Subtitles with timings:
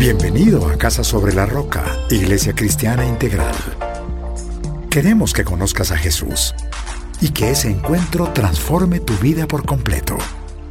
[0.00, 3.54] Bienvenido a Casa sobre la Roca, Iglesia Cristiana Integral.
[4.90, 6.54] Queremos que conozcas a Jesús
[7.20, 10.16] y que ese encuentro transforme tu vida por completo.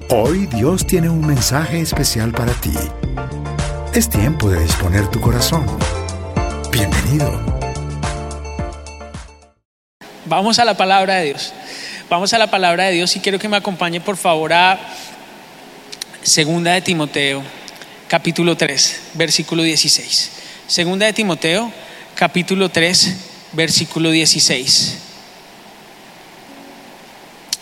[0.09, 2.73] Hoy Dios tiene un mensaje especial para ti.
[3.93, 5.63] Es tiempo de disponer tu corazón.
[6.71, 7.39] Bienvenido.
[10.25, 11.53] Vamos a la palabra de Dios.
[12.09, 14.79] Vamos a la palabra de Dios y quiero que me acompañe por favor a
[16.23, 17.43] Segunda de Timoteo,
[18.09, 20.31] capítulo 3, versículo 16.
[20.67, 21.71] Segunda de Timoteo,
[22.15, 23.15] capítulo 3,
[23.53, 24.97] versículo 16.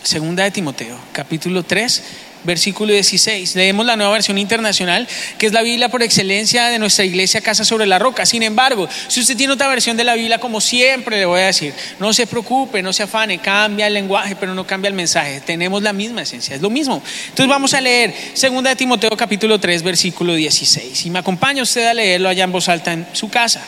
[0.02, 2.02] Segunda de Timoteo, capítulo 3,
[2.44, 3.54] versículo 16.
[3.54, 5.06] Leemos la nueva versión internacional,
[5.38, 8.26] que es la Biblia por excelencia de nuestra iglesia Casa sobre la Roca.
[8.26, 11.46] Sin embargo, si usted tiene otra versión de la Biblia, como siempre le voy a
[11.46, 15.40] decir, no se preocupe, no se afane, cambia el lenguaje, pero no cambia el mensaje.
[15.40, 17.02] Tenemos la misma esencia, es lo mismo.
[17.28, 21.06] Entonces vamos a leer Segunda de Timoteo capítulo 3, versículo 16.
[21.06, 23.62] Y me acompaña usted a leerlo allá en voz alta en su casa.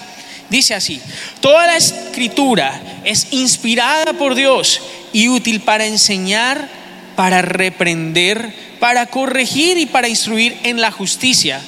[0.51, 1.01] Dice así,
[1.41, 6.69] toda la escritura es inspirada por Dios y útil para enseñar,
[7.15, 11.61] para reprender, para corregir y para instruir en la justicia,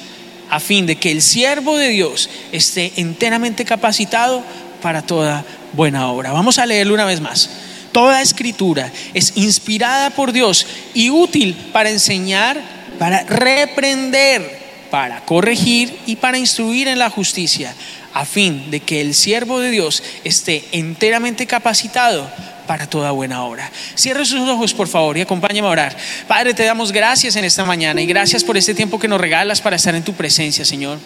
[0.51, 4.43] a fin de que el siervo de Dios esté enteramente capacitado
[4.81, 6.33] para toda buena obra.
[6.33, 7.51] Vamos a leerlo una vez más.
[7.93, 12.61] Toda escritura es inspirada por Dios y útil para enseñar,
[12.99, 14.61] para reprender,
[14.91, 17.75] para corregir y para instruir en la justicia,
[18.15, 22.31] a fin de que el siervo de Dios esté enteramente capacitado
[22.67, 23.71] para toda buena obra.
[23.95, 25.97] Cierre sus ojos, por favor, y acompáñame a orar.
[26.27, 29.61] Padre, te damos gracias en esta mañana y gracias por este tiempo que nos regalas
[29.61, 30.99] para estar en tu presencia, Señor.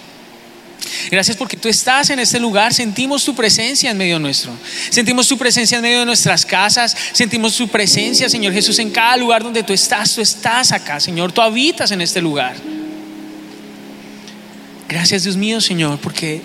[1.10, 4.52] Gracias porque tú estás en este lugar, sentimos tu presencia en medio nuestro,
[4.90, 9.16] sentimos tu presencia en medio de nuestras casas, sentimos tu presencia, Señor Jesús, en cada
[9.16, 12.56] lugar donde tú estás, tú estás acá, Señor, tú habitas en este lugar.
[14.88, 16.40] Gracias, Dios mío, Señor, porque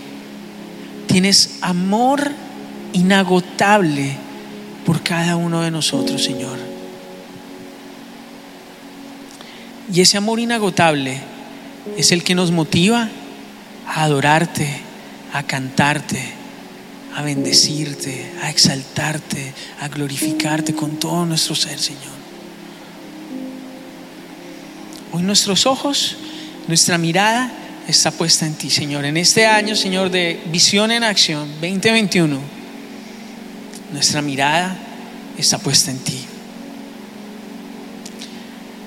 [1.08, 2.32] tienes amor
[2.94, 4.18] inagotable
[4.86, 6.58] por cada uno de nosotros, Señor.
[9.94, 11.22] Y ese amor inagotable
[11.98, 13.10] es el que nos motiva
[13.88, 14.68] a adorarte,
[15.34, 16.22] a cantarte,
[17.16, 22.22] a bendecirte, a exaltarte, a glorificarte con todo nuestro ser, Señor.
[25.12, 26.16] Hoy nuestros ojos,
[26.68, 27.52] nuestra mirada
[27.88, 29.04] está puesta en ti, Señor.
[29.04, 32.61] En este año, Señor, de visión en acción 2021,
[33.92, 34.78] nuestra mirada
[35.38, 36.26] está puesta en ti.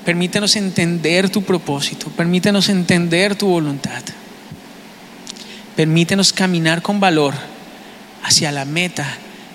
[0.05, 4.03] Permítenos entender tu propósito, permítenos entender tu voluntad.
[5.75, 7.33] Permítenos caminar con valor
[8.23, 9.05] hacia la meta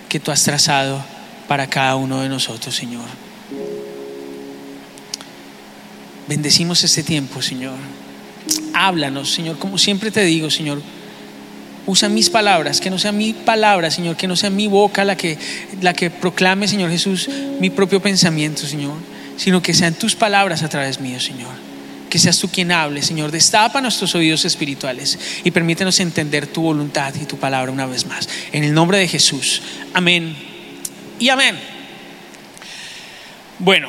[0.08, 1.02] que tú has trazado
[1.48, 3.06] para cada uno de nosotros, Señor.
[6.28, 7.76] Bendecimos este tiempo, Señor.
[8.74, 10.82] Háblanos, Señor, como siempre te digo, Señor.
[11.90, 15.16] Usa mis palabras, que no sea mi palabra, Señor, que no sea mi boca la
[15.16, 15.36] que,
[15.80, 17.28] la que proclame, Señor Jesús,
[17.58, 18.94] mi propio pensamiento, Señor,
[19.36, 21.50] sino que sean tus palabras a través mío, Señor.
[22.08, 23.32] Que seas tú quien hable, Señor.
[23.32, 28.28] Destapa nuestros oídos espirituales y permítenos entender tu voluntad y tu palabra una vez más.
[28.52, 29.60] En el nombre de Jesús.
[29.92, 30.36] Amén.
[31.18, 31.58] Y amén.
[33.58, 33.88] Bueno.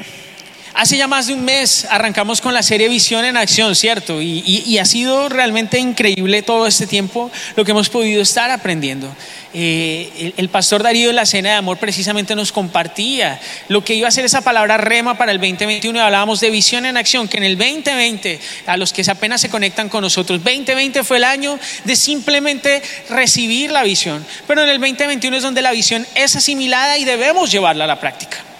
[0.73, 4.21] Hace ya más de un mes arrancamos con la serie Visión en Acción, ¿cierto?
[4.21, 9.13] Y, ha sido realmente increíble todo este tiempo lo que hemos podido estar aprendiendo.
[9.53, 14.07] Eh, el, pastor Darío de la Cena de Amor precisamente nos compartía lo que iba
[14.07, 17.37] a ser esa palabra rema para el 2021 y hablábamos de visión en acción, que
[17.37, 21.59] en el 2020, a los que apenas se conectan con nosotros, 2020 fue el año
[21.83, 26.97] de simplemente recibir la visión, pero en el 2021 es donde la visión es asimilada
[26.97, 28.50] y debemos llevarla a la práctica.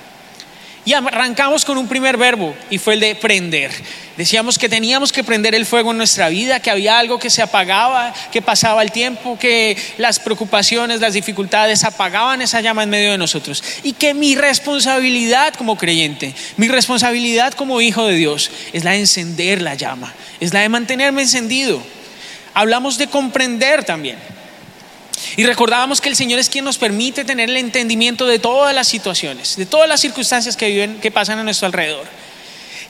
[0.84, 3.72] Y arrancamos con un primer verbo y fue el de prender.
[4.18, 7.44] Decíamos que teníamos que prender el fuego en nuestra vida, que había algo que se
[7.44, 13.12] apagaba, que pasaba el tiempo, que las preocupaciones, las dificultades apagaban esa llama en medio
[13.12, 13.64] de nosotros.
[13.84, 19.00] Y que mi responsabilidad como creyente, mi responsabilidad como hijo de Dios es la de
[19.00, 21.82] encender la llama, es la de mantenerme encendido.
[22.56, 24.18] Hablamos de comprender también.
[25.36, 28.88] Y recordábamos que el Señor es quien nos permite tener el entendimiento de todas las
[28.88, 32.06] situaciones, de todas las circunstancias que viven, que pasan a nuestro alrededor.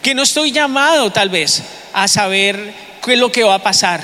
[0.02, 1.62] Que no estoy llamado tal vez
[1.94, 2.74] a saber
[3.04, 4.02] qué es lo que va a pasar,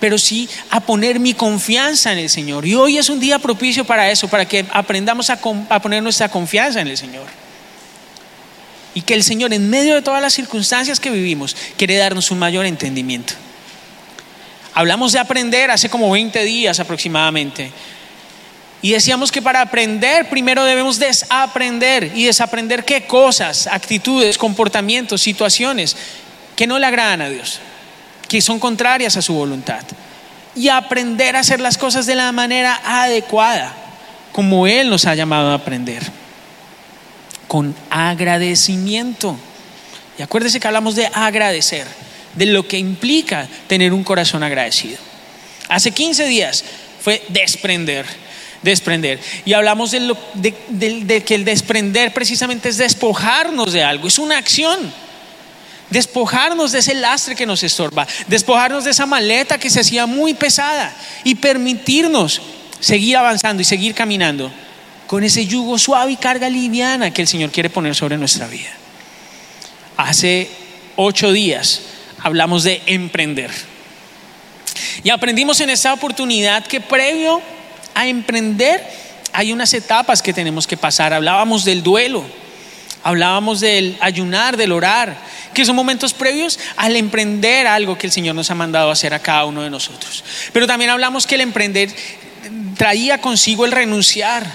[0.00, 2.66] pero sí a poner mi confianza en el Señor.
[2.66, 5.38] Y hoy es un día propicio para eso, para que aprendamos a,
[5.70, 7.26] a poner nuestra confianza en el Señor.
[8.94, 12.38] Y que el Señor en medio de todas las circunstancias que vivimos quiere darnos un
[12.38, 13.34] mayor entendimiento.
[14.74, 17.70] Hablamos de aprender hace como 20 días aproximadamente.
[18.82, 22.12] Y decíamos que para aprender primero debemos desaprender.
[22.14, 25.96] ¿Y desaprender qué cosas, actitudes, comportamientos, situaciones
[26.54, 27.60] que no le agradan a Dios,
[28.28, 29.82] que son contrarias a su voluntad.
[30.56, 33.74] y aprender a hacer las cosas de la manera adecuada,
[34.30, 36.00] como Él nos ha llamado a aprender,
[37.48, 39.36] con agradecimiento.
[40.16, 41.88] Y acuérdese que hablamos de agradecer,
[42.36, 44.98] de lo que implica tener un corazón agradecido.
[45.68, 46.64] Hace 15 días
[47.00, 48.06] fue desprender,
[48.62, 49.20] desprender.
[49.44, 54.38] Y hablamos de, lo, de, que el desprender precisamente es despojarnos de algo, es una
[54.38, 54.92] acción.
[55.90, 60.34] Despojarnos de ese lastre que nos estorba, despojarnos de esa maleta que se hacía muy
[60.34, 60.94] pesada
[61.24, 62.40] y permitirnos
[62.80, 64.50] seguir avanzando y seguir caminando
[65.06, 68.70] con ese yugo suave y carga liviana que el Señor quiere poner sobre nuestra vida.
[69.96, 70.50] Hace
[70.96, 71.82] ocho días
[72.24, 73.50] hablamos de emprender.
[75.04, 77.40] Y aprendimos en esta oportunidad que previo
[77.94, 78.82] a emprender
[79.32, 81.12] hay unas etapas que tenemos que pasar.
[81.12, 82.24] Hablábamos del duelo,
[83.02, 85.16] hablábamos del ayunar, del orar,
[85.52, 89.18] que son momentos previos al emprender algo que el Señor nos ha mandado hacer a
[89.18, 90.24] cada uno de nosotros.
[90.52, 91.94] Pero también hablamos que el emprender
[92.78, 94.46] traía consigo el renunciar.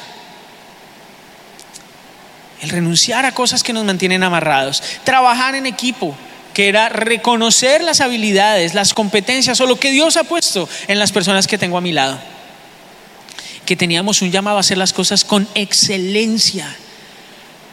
[2.62, 4.82] El renunciar a cosas que nos mantienen amarrados.
[5.04, 6.16] Trabajar en equipo,
[6.60, 11.14] que era reconocer las habilidades, las competencias o lo que Dios ha puesto en las
[11.14, 12.20] personas que tengo a mi lado.
[13.66, 16.68] Que teníamos un llamado a hacer las cosas con excelencia,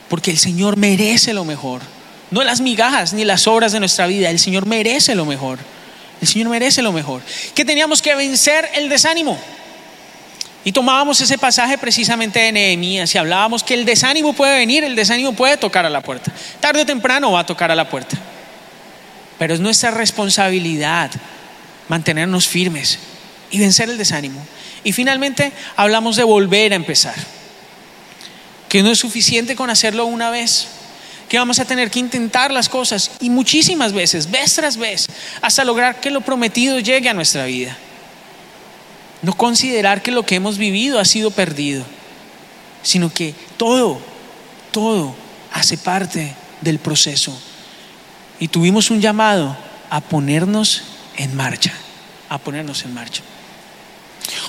[0.09, 1.83] porque el Señor merece lo mejor.
[2.31, 5.59] No las migajas ni las obras de nuestra vida, el Señor merece lo mejor.
[6.21, 7.23] El Señor merece lo mejor.
[7.57, 9.37] Que teníamos que vencer el desánimo.
[10.63, 14.95] Y tomábamos ese pasaje precisamente de Nehemías y hablábamos que el desánimo puede venir, el
[14.95, 16.33] desánimo puede tocar a la puerta.
[16.61, 18.17] Tarde o temprano va a tocar a la puerta.
[19.39, 21.11] Pero es nuestra responsabilidad
[21.89, 22.99] mantenernos firmes
[23.51, 24.41] y vencer el desánimo.
[24.85, 27.15] Y finalmente hablamos de volver a empezar.
[28.69, 30.69] Que no es suficiente con hacerlo una vez.
[31.29, 35.07] Que vamos a tener que intentar las cosas y muchísimas veces, vez tras vez,
[35.43, 37.77] hasta lograr que lo prometido llegue a nuestra vida.
[39.23, 41.85] No considerar que lo que hemos vivido ha sido perdido,
[42.83, 44.01] sino que todo,
[44.71, 45.17] todo
[45.53, 47.37] hace parte del proceso
[48.39, 49.57] y tuvimos un llamado
[49.91, 50.83] a ponernos
[51.17, 51.73] en marcha,
[52.29, 53.23] a ponernos en marcha.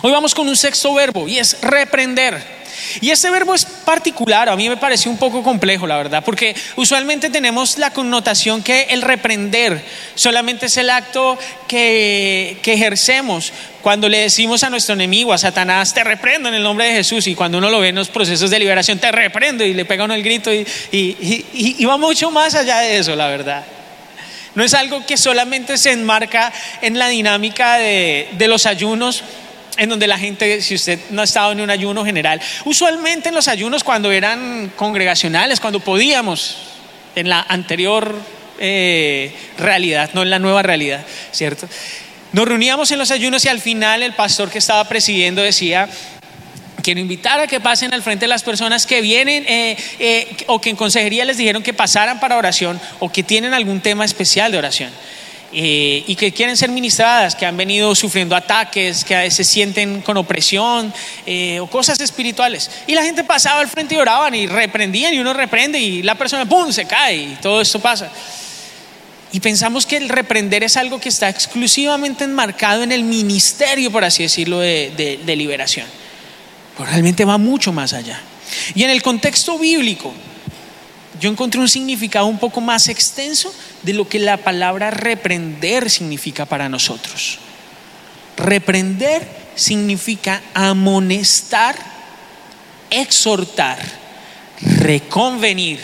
[0.01, 2.57] Hoy vamos con un sexto verbo y es reprender.
[3.01, 6.55] Y este verbo es particular, a mí me pareció un poco complejo, la verdad, porque
[6.75, 9.83] usualmente tenemos la connotación que el reprender
[10.15, 13.51] solamente es el acto que, que ejercemos
[13.81, 17.25] cuando le decimos a nuestro enemigo, a Satanás, te reprendo en el nombre de Jesús,
[17.27, 20.03] y cuando uno lo ve en los procesos de liberación, te reprendo y le pega
[20.03, 23.65] uno el grito, y, y, y va mucho más allá de eso, la verdad.
[24.57, 26.51] No es algo que solamente se enmarca
[26.81, 29.23] en la dinámica de, los ayunos
[29.77, 33.35] en donde la gente, si usted no ha estado en un ayuno general, usualmente en
[33.35, 36.57] los ayunos cuando eran congregacionales, cuando podíamos,
[37.15, 38.19] en la anterior
[38.57, 41.69] eh, realidad, no en la nueva realidad, ¿cierto?
[42.31, 45.87] Nos reuníamos en los ayunos y al final el pastor que estaba presidiendo decía,
[46.87, 50.69] quiero invitar a que pasen al frente las personas que vienen eh, eh, o que
[50.69, 54.57] en consejería les dijeron que pasaran para oración o que tienen algún tema especial de
[54.57, 54.89] oración.
[55.51, 60.01] Eh, y que quieren ser ministradas, que han venido sufriendo ataques, que a veces sienten
[60.01, 60.93] con opresión
[61.59, 62.71] o cosas espirituales.
[62.87, 66.15] Y la gente pasaba al frente y oraban y reprendían y uno reprende y la
[66.15, 68.09] persona, ¡pum!, se cae y todo esto pasa.
[69.33, 74.05] Y pensamos que el reprender es algo que está exclusivamente enmarcado en el ministerio, por
[74.05, 75.85] así decirlo, de liberación
[76.85, 78.19] realmente va mucho más allá.
[78.75, 80.13] Y en el contexto bíblico,
[81.19, 83.53] yo encontré un significado un poco más extenso
[83.83, 87.39] de lo que la palabra reprender significa para nosotros.
[88.37, 91.75] Reprender significa amonestar,
[92.89, 93.79] exhortar,
[94.61, 95.79] reconvenir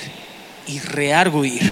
[0.67, 1.71] y rearguir.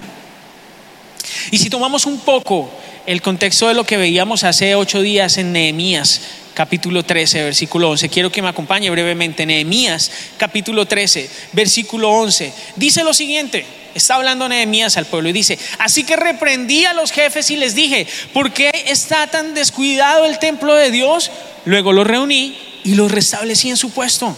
[1.50, 2.70] Y si tomamos un poco
[3.06, 6.20] el contexto de lo que veíamos hace ocho días en Nehemías,
[6.54, 8.08] capítulo 13, versículo 11.
[8.08, 9.46] Quiero que me acompañe brevemente.
[9.46, 12.52] Nehemías, capítulo 13, versículo 11.
[12.76, 13.66] Dice lo siguiente.
[13.94, 17.74] Está hablando Nehemías al pueblo y dice, así que reprendí a los jefes y les
[17.74, 21.30] dije, ¿por qué está tan descuidado el templo de Dios?
[21.66, 24.34] Luego los reuní y los restablecí en su puesto.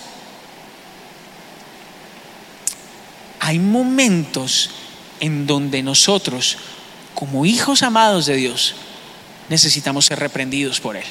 [3.39, 4.71] Hay momentos
[5.21, 6.57] en donde nosotros,
[7.15, 8.75] como hijos amados de Dios,
[9.49, 11.05] necesitamos ser reprendidos por Él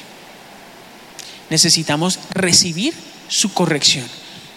[1.50, 2.94] necesitamos recibir
[3.28, 4.06] su corrección.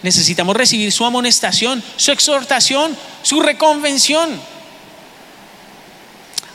[0.02, 4.28] Necesitamos recibir su amonestación, su exhortación, su reconvención.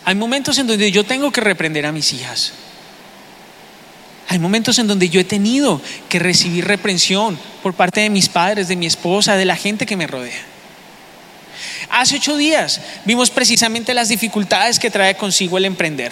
[0.05, 2.53] Hay momentos en donde yo tengo que reprender a mis hijas.
[4.29, 8.67] Hay momentos en donde yo he tenido que recibir reprensión por parte de mis padres,
[8.67, 10.52] de mi esposa, de la gente que me rodea.
[11.89, 16.11] Hace ocho días vimos precisamente las dificultades que trae consigo el emprender.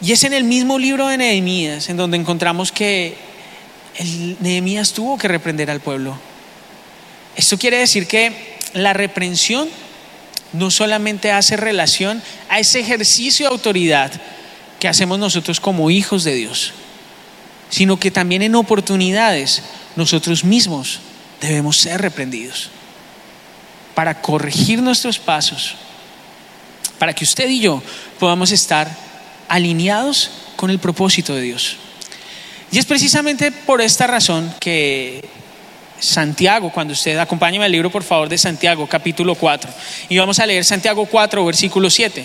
[0.00, 3.16] Y es en el mismo libro de Nehemías en donde encontramos que
[4.40, 6.18] Nehemías tuvo que reprender al pueblo.
[7.36, 9.68] Esto quiere decir que la reprensión
[10.52, 14.12] no solamente hace relación a ese ejercicio de autoridad
[14.78, 16.72] que hacemos nosotros como hijos de Dios,
[17.70, 19.62] sino que también en oportunidades
[19.96, 21.00] nosotros mismos
[21.40, 22.70] debemos ser reprendidos
[23.94, 25.76] para corregir nuestros pasos,
[26.98, 27.82] para que usted y yo
[28.18, 28.90] podamos estar
[29.48, 31.76] alineados con el propósito de Dios.
[32.70, 35.28] Y es precisamente por esta razón que
[36.00, 39.70] Santiago, cuando usted acompáñeme al libro, por favor, de Santiago, capítulo 4,
[40.08, 42.24] y vamos a leer Santiago 4, versículo 7.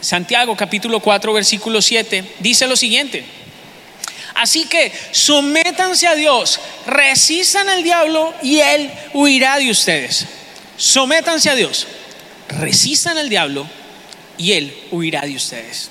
[0.00, 3.24] Santiago, capítulo 4, versículo 7, dice lo siguiente.
[4.40, 10.24] Así que sométanse a Dios, resistan al diablo y él huirá de ustedes.
[10.78, 11.86] Sométanse a Dios,
[12.48, 13.68] resistan al diablo
[14.38, 15.90] y él huirá de ustedes.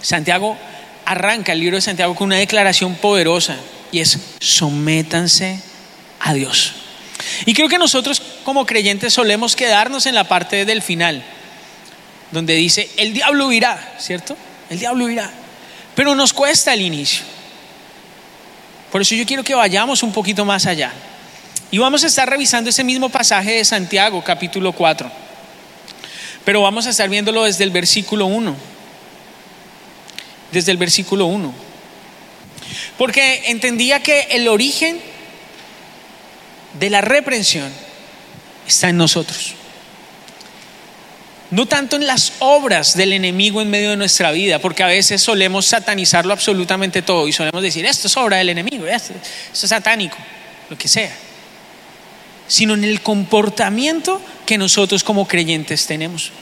[0.00, 0.58] Santiago
[1.04, 3.54] arranca el libro de Santiago con una declaración poderosa
[3.92, 5.60] y es sométanse
[6.18, 6.72] a Dios.
[7.46, 11.22] Y creo que nosotros como creyentes solemos quedarnos en la parte del final,
[12.32, 14.36] donde dice, el diablo huirá, ¿cierto?
[14.68, 15.32] El diablo huirá.
[15.94, 17.22] Pero nos cuesta el inicio.
[18.90, 20.92] Por eso yo quiero que vayamos un poquito más allá.
[21.70, 25.10] Y vamos a estar revisando ese mismo pasaje de Santiago, capítulo 4.
[26.44, 28.54] Pero vamos a estar viéndolo desde el versículo 1.
[30.50, 31.54] Desde el versículo 1.
[32.98, 35.00] Porque entendía que el origen
[36.78, 37.72] de la reprensión
[38.66, 39.54] está en nosotros
[41.52, 45.22] no tanto en las obras del enemigo en medio de nuestra vida, porque a veces
[45.22, 49.12] solemos satanizarlo absolutamente todo y solemos decir, esto es obra del enemigo, esto,
[49.52, 50.16] es satánico,
[50.70, 51.14] lo que sea,
[52.48, 56.32] sino en el comportamiento que nosotros como creyentes tenemos.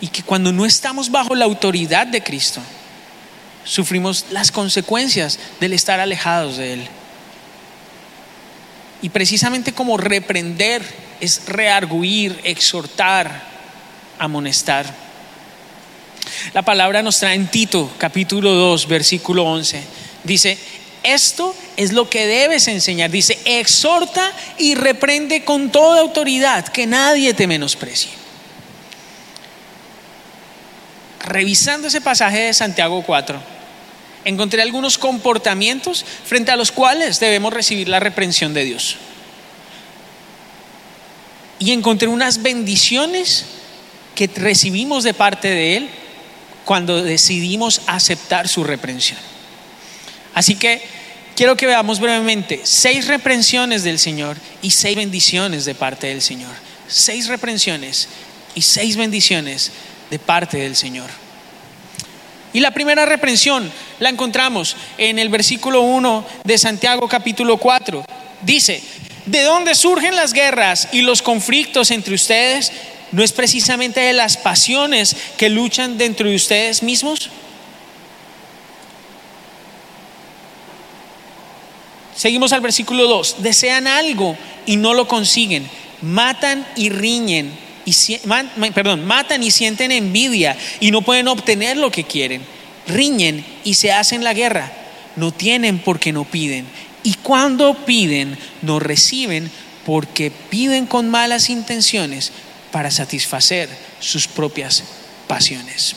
[0.00, 2.60] Y que cuando no estamos bajo la autoridad de Cristo,
[3.62, 6.88] sufrimos las consecuencias del estar alejados de Él.
[9.02, 10.82] Y precisamente como reprender
[11.20, 13.42] es rearguir, exhortar,
[14.18, 14.86] amonestar.
[16.52, 19.82] La palabra nos trae en Tito, capítulo 2, versículo 11.
[20.24, 20.58] Dice,
[21.02, 23.10] esto es lo que debes enseñar.
[23.10, 28.10] Dice, exhorta y reprende con toda autoridad, que nadie te menosprecie.
[31.24, 33.57] Revisando ese pasaje de Santiago 4,
[34.24, 38.96] encontré algunos comportamientos frente a los cuales debemos recibir la reprensión de Dios
[41.58, 43.44] y encontré unas bendiciones
[44.14, 45.88] que recibimos de parte de Él
[46.64, 49.18] cuando decidimos aceptar su reprensión.
[50.34, 50.82] Así que
[51.34, 56.54] quiero que veamos brevemente seis reprensiones del Señor y seis bendiciones de parte del Señor.
[56.86, 58.08] Seis reprensiones
[58.54, 59.72] y seis bendiciones
[60.10, 61.10] de parte del Señor.
[62.52, 68.04] Y la primera reprensión la encontramos en el versículo 1 de Santiago capítulo 4.
[68.42, 68.82] Dice,
[69.28, 72.72] ¿De dónde surgen las guerras y los conflictos entre ustedes?
[73.12, 77.28] ¿No es precisamente de las pasiones que luchan dentro de ustedes mismos?
[82.16, 83.42] Seguimos al versículo 2.
[83.42, 85.68] Desean algo y no lo consiguen.
[86.00, 87.67] Matan y riñen.
[87.88, 92.42] Y, perdón, matan y sienten envidia y no pueden obtener lo que quieren.
[92.86, 94.72] Riñen y se hacen la guerra.
[95.16, 96.66] No tienen porque no piden
[97.08, 99.50] y cuando piden, no reciben
[99.86, 102.32] porque piden con malas intenciones
[102.70, 103.68] para satisfacer
[104.00, 104.84] sus propias
[105.26, 105.96] pasiones.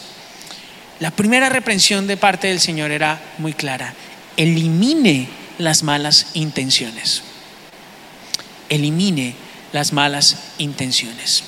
[0.99, 3.93] La primera reprensión de parte del Señor era muy clara.
[4.37, 7.23] Elimine las malas intenciones.
[8.69, 9.35] Elimine
[9.73, 11.43] las malas intenciones.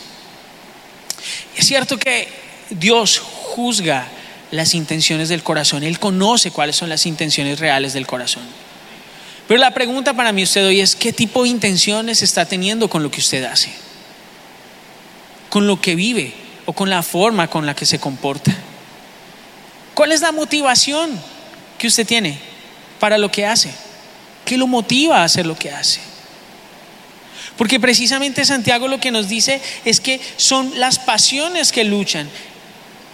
[1.56, 2.28] Es cierto que
[2.70, 4.08] Dios juzga
[4.52, 5.84] las intenciones del corazón.
[5.84, 8.44] Él conoce cuáles son las intenciones reales del corazón.
[9.48, 13.04] Pero la pregunta para mí usted hoy es, ¿qué tipo de intenciones está teniendo con
[13.04, 13.74] lo que usted hace?
[15.50, 16.34] Con lo que vive
[16.66, 18.56] o con la forma con la que se comporta.
[19.94, 21.20] ¿Cuál es la motivación
[21.78, 22.40] que usted tiene
[23.00, 23.74] para lo que hace?
[24.46, 26.00] ¿Qué lo motiva a hacer lo que hace?
[27.58, 32.28] Porque precisamente Santiago lo que nos dice es que son las pasiones que luchan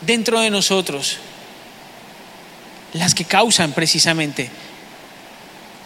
[0.01, 1.17] dentro de nosotros
[2.93, 4.50] las que causan precisamente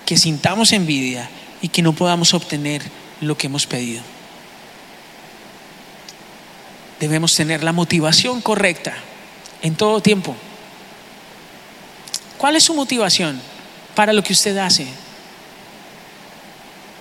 [0.06, 1.30] que sintamos envidia
[1.62, 2.82] y que no podamos obtener
[3.22, 4.02] lo que hemos pedido.
[7.00, 8.94] Debemos tener la motivación correcta
[9.62, 10.36] en todo tiempo.
[12.38, 13.42] ¿Cuál es su motivación
[13.96, 14.88] para lo que usted hace?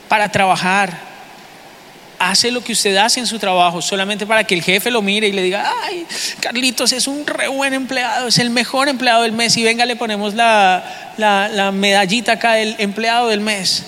[0.09, 1.12] Para trabajar
[2.31, 5.27] hace lo que usted hace en su trabajo solamente para que el jefe lo mire
[5.27, 6.07] y le diga, ay,
[6.41, 9.97] Carlitos es un re buen empleado, es el mejor empleado del mes y venga, le
[9.97, 13.85] ponemos la, la medallita acá del empleado del mes.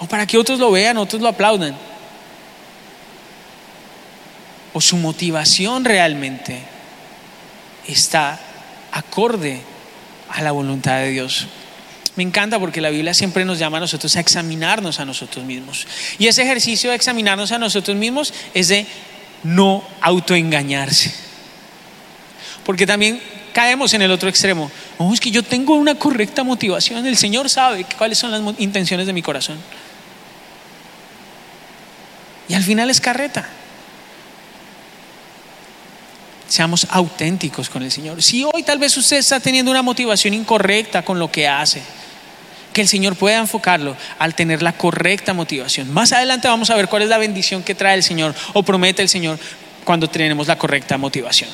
[0.00, 1.76] O para que otros lo vean, otros lo aplaudan.
[4.72, 6.58] O su motivación realmente
[7.86, 8.38] está
[8.92, 9.60] acorde
[10.30, 11.48] a la voluntad de Dios.
[12.18, 15.86] Me encanta porque la Biblia siempre nos llama a nosotros a examinarnos a nosotros mismos.
[16.18, 18.88] Y ese ejercicio de examinarnos a nosotros mismos es de
[19.44, 21.14] no autoengañarse.
[22.64, 23.22] Porque también
[23.52, 24.68] caemos en el otro extremo.
[24.96, 27.06] Oh, es que yo tengo una correcta motivación.
[27.06, 29.58] El Señor sabe cuáles son las intenciones de mi corazón.
[32.48, 33.48] Y al final es carreta.
[36.48, 38.24] Seamos auténticos con el Señor.
[38.24, 41.80] Si hoy tal vez usted está teniendo una motivación incorrecta con lo que hace,
[42.78, 45.92] que el Señor pueda enfocarlo al tener la correcta motivación.
[45.92, 49.02] Más adelante vamos a ver cuál es la bendición que trae el Señor o promete
[49.02, 49.36] el Señor
[49.82, 51.50] cuando tenemos la correcta motivación.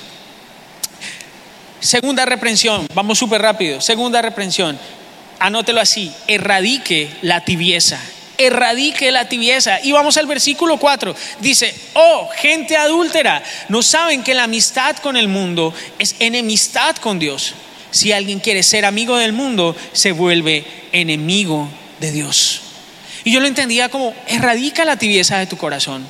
[1.81, 3.81] Segunda reprensión, vamos súper rápido.
[3.81, 4.79] Segunda reprensión,
[5.39, 7.99] anótelo así, erradique la tibieza
[8.37, 9.81] erradique la tibieza.
[9.83, 11.15] Y vamos al versículo 4.
[11.41, 17.19] Dice, oh, gente adúltera, ¿no saben que la amistad con el mundo es enemistad con
[17.19, 17.55] Dios?
[17.95, 21.69] Si alguien quiere ser amigo del mundo, se vuelve enemigo
[22.01, 22.63] de Dios.
[23.23, 26.05] Y yo lo entendía como, erradica la tibieza de tu corazón.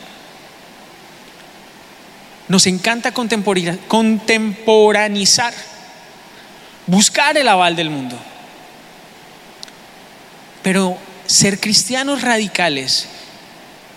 [2.48, 5.52] Nos encanta contemporanizar,
[6.86, 8.16] buscar el aval del mundo.
[10.62, 13.08] Pero ser cristianos radicales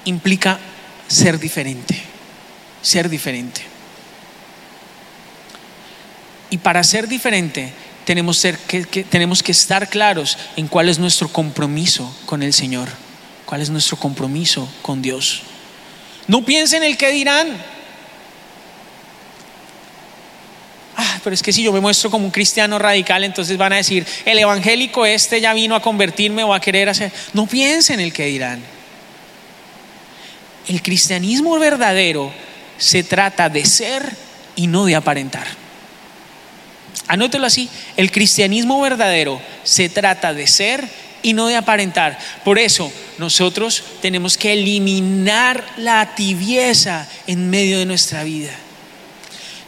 [0.04, 0.60] implica
[1.08, 2.02] ser diferente,
[2.82, 3.77] ser diferente.
[6.50, 7.74] Y para ser diferente
[8.06, 12.88] tenemos, que, que estar claros en cuál es nuestro compromiso con el Señor,
[13.46, 15.42] cuál es nuestro compromiso con Dios.
[16.28, 17.48] No piensen en el que dirán.
[20.96, 23.78] Ah, pero es que si yo me muestro como un cristiano radical, entonces van a
[23.78, 27.12] decir, el evangélico este ya vino a convertirme o a querer hacer.
[27.34, 28.62] No piensen en el que dirán.
[30.68, 32.32] El cristianismo verdadero
[32.78, 34.16] se trata de ser
[34.56, 35.67] y no de aparentar.
[37.08, 40.88] Anótelo así, el cristianismo verdadero se trata de ser
[41.22, 42.18] y no de aparentar.
[42.44, 48.52] Por eso nosotros tenemos que eliminar la tibieza en medio de nuestra vida.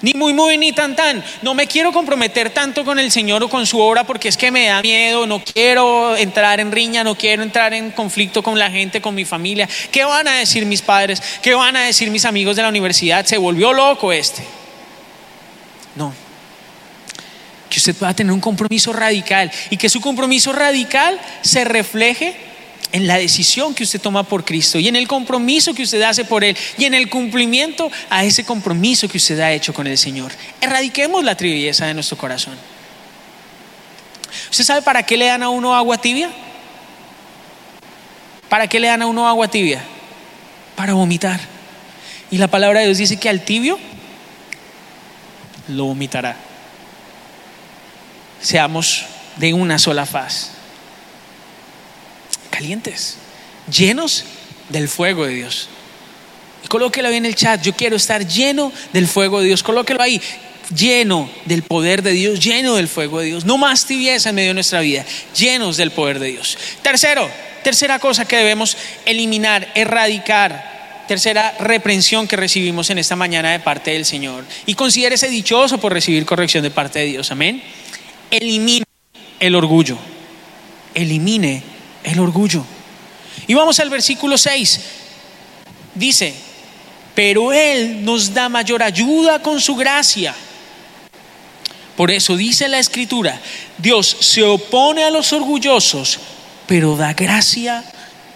[0.02, 1.22] Ni muy, muy, ni tan, tan.
[1.42, 4.50] No me quiero comprometer tanto con el Señor o con su obra porque es que
[4.50, 8.72] me da miedo, no quiero entrar en riña, no quiero entrar en conflicto con la
[8.72, 9.68] gente, con mi familia.
[9.92, 11.22] ¿Qué van a decir mis padres?
[11.42, 13.26] ¿Qué van a decir mis amigos de la universidad?
[13.26, 14.44] Se volvió loco este.
[15.96, 16.14] No.
[17.70, 22.36] Que usted pueda tener un compromiso radical y que su compromiso radical se refleje
[22.92, 26.26] en la decisión que usted toma por Cristo y en el compromiso que usted hace
[26.26, 29.98] por Él y en el cumplimiento a ese compromiso que usted ha hecho con el
[29.98, 30.32] Señor.
[30.60, 32.56] Erradiquemos la trivieza de nuestro corazón.
[34.50, 36.32] ¿Usted sabe para qué le dan a uno agua tibia?
[38.48, 39.84] ¿Para qué le dan a uno agua tibia?
[40.76, 41.40] Para vomitar.
[42.32, 43.78] Y la palabra de Dios dice que al tibio
[45.68, 46.49] lo vomitará.
[48.42, 49.06] Seamos
[49.38, 50.52] de una sola faz
[52.60, 53.16] calientes,
[53.72, 54.26] llenos
[54.68, 55.70] del fuego de Dios.
[56.66, 60.02] Y colóquelo ahí en el chat, yo quiero estar lleno del fuego de Dios, colóquelo
[60.02, 60.22] ahí,
[60.76, 64.50] lleno del poder de Dios, lleno del fuego de Dios, no más tibieza en medio
[64.50, 65.06] de nuestra vida,
[65.38, 66.58] llenos del poder de Dios.
[66.82, 67.30] Tercero,
[67.64, 68.76] tercera cosa que debemos
[69.06, 74.44] eliminar, erradicar, tercera reprensión que recibimos en esta mañana de parte del Señor.
[74.66, 77.64] Y considérese dichoso por recibir corrección de parte de Dios, amén.
[78.32, 78.86] Elimine
[79.40, 79.98] el orgullo,
[80.94, 81.64] elimine
[82.04, 82.64] el orgullo.
[83.48, 84.80] Y vamos al versículo 6.
[85.96, 86.34] Dice,
[87.16, 90.36] pero Él nos da mayor ayuda con su gracia.
[91.98, 93.42] Por eso dice la escritura,
[93.78, 96.20] Dios se opone a los orgullosos,
[96.66, 97.84] pero da gracia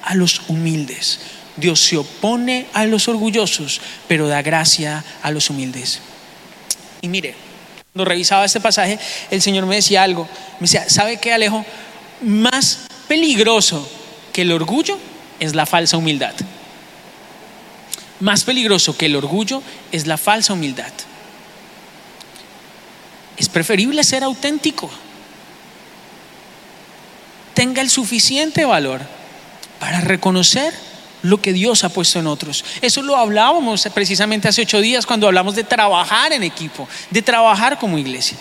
[0.01, 1.19] a los humildes.
[1.55, 6.01] Dios se opone a los orgullosos, pero da gracia a los humildes.
[7.01, 7.35] Y mire,
[7.93, 8.97] cuando revisaba este pasaje,
[9.29, 10.27] el Señor me decía algo.
[10.59, 11.63] Me decía, ¿sabe qué, Alejo?
[12.21, 13.87] Más peligroso
[14.31, 14.97] que el orgullo
[15.39, 16.33] es la falsa humildad.
[18.19, 20.91] Más peligroso que el orgullo es la falsa humildad.
[23.37, 24.89] Es preferible ser auténtico.
[27.53, 29.01] Tenga el suficiente valor
[29.79, 30.73] para reconocer
[31.23, 32.63] lo que Dios ha puesto en otros.
[32.81, 37.79] Eso lo hablábamos precisamente hace ocho días cuando hablamos de trabajar en equipo, de trabajar
[37.79, 38.37] como iglesia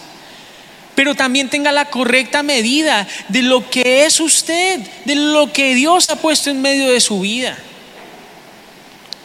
[0.95, 6.11] pero también tenga la correcta medida de lo que es usted, de lo que Dios
[6.11, 7.57] ha puesto en medio de su vida.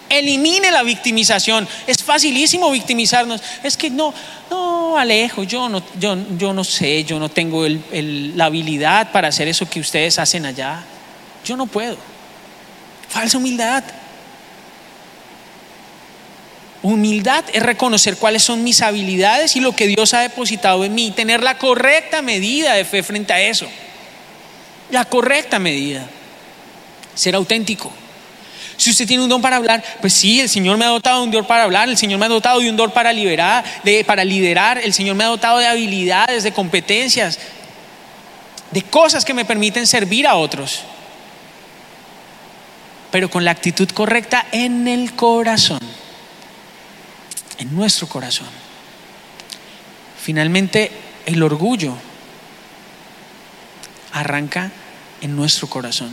[0.10, 1.68] Elimine la victimización.
[1.86, 3.42] Es facilísimo victimizarnos.
[3.64, 4.14] Es que no,
[4.50, 9.50] no, Alejo, yo no, yo, yo no sé, yo no tengo la habilidad para hacer
[9.50, 10.82] eso que ustedes hacen allá.
[11.44, 11.98] Yo no puedo.
[13.10, 13.84] Falsa humildad.
[16.84, 21.12] Humildad es reconocer cuáles son mis habilidades y lo que Dios ha depositado en mí,
[21.12, 23.68] tener la correcta medida de fe frente a eso.
[24.92, 26.08] La correcta medida.
[27.16, 27.92] Ser auténtico.
[28.78, 31.24] Si usted tiene un don para hablar, pues sí, el Señor me ha dotado de
[31.26, 34.04] un don para hablar, el Señor me ha dotado de un don para liberar, de,
[34.06, 37.40] para liderar, el Señor me ha dotado de habilidades, de competencias,
[38.70, 40.84] de cosas que me permiten servir a otros.
[43.12, 45.80] Pero con la actitud correcta en el corazón
[47.58, 48.48] en nuestro corazón.
[50.22, 50.92] Finalmente,
[51.26, 51.96] el orgullo
[54.14, 54.72] arranca
[55.22, 56.12] en nuestro corazón.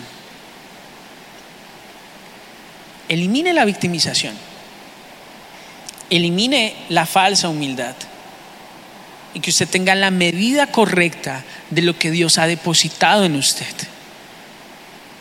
[3.09, 4.35] Elimine la victimización.
[6.11, 7.95] Elimine la falsa humildad.
[9.35, 13.75] Y que usted tenga la medida correcta de lo que Dios ha depositado en usted.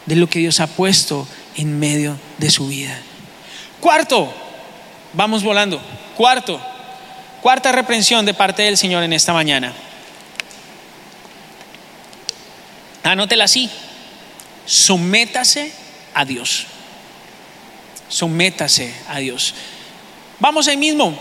[0.06, 1.43] De lo que Dios ha puesto en
[1.80, 2.98] medio de su vida.
[3.80, 4.34] Cuarto,
[5.13, 5.82] vamos volando.
[6.16, 6.62] Cuarto,
[7.42, 9.74] cuarta reprensión de parte del Señor en esta mañana.
[13.04, 13.70] Anótela así.
[14.66, 15.72] Sométase
[16.13, 16.66] a Dios.
[18.08, 19.54] Sométase a Dios.
[20.39, 21.18] Vamos ahí mismo.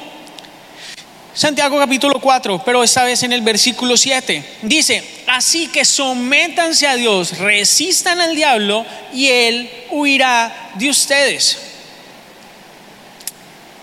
[1.34, 4.44] Santiago capítulo 4, pero esta vez en el versículo 7.
[4.62, 11.58] Dice, así que sométanse a Dios, resistan al diablo y él huirá de ustedes.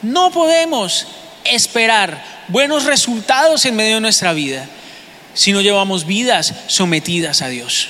[0.01, 1.07] No podemos
[1.45, 4.67] esperar buenos resultados en medio de nuestra vida
[5.33, 7.89] si no llevamos vidas sometidas a Dios.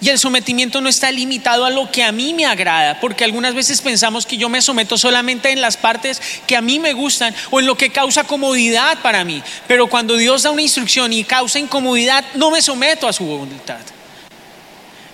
[0.00, 3.54] Y el sometimiento no está limitado a lo que a mí me agrada, porque algunas
[3.54, 7.34] veces pensamos que yo me someto solamente en las partes que a mí me gustan
[7.50, 9.42] o en lo que causa comodidad para mí.
[9.66, 13.80] Pero cuando Dios da una instrucción y causa incomodidad, no me someto a su voluntad.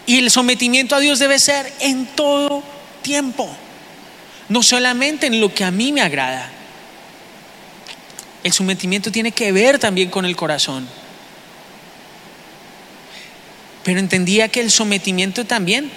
[0.07, 2.63] Y el sometimiento a Dios debe ser en todo
[3.03, 3.49] tiempo
[4.53, 6.51] no solamente en lo que a mí me agrada.
[8.45, 10.87] El sometimiento tiene que ver también con el corazón.
[13.83, 15.91] Pero entendía que el sometimiento también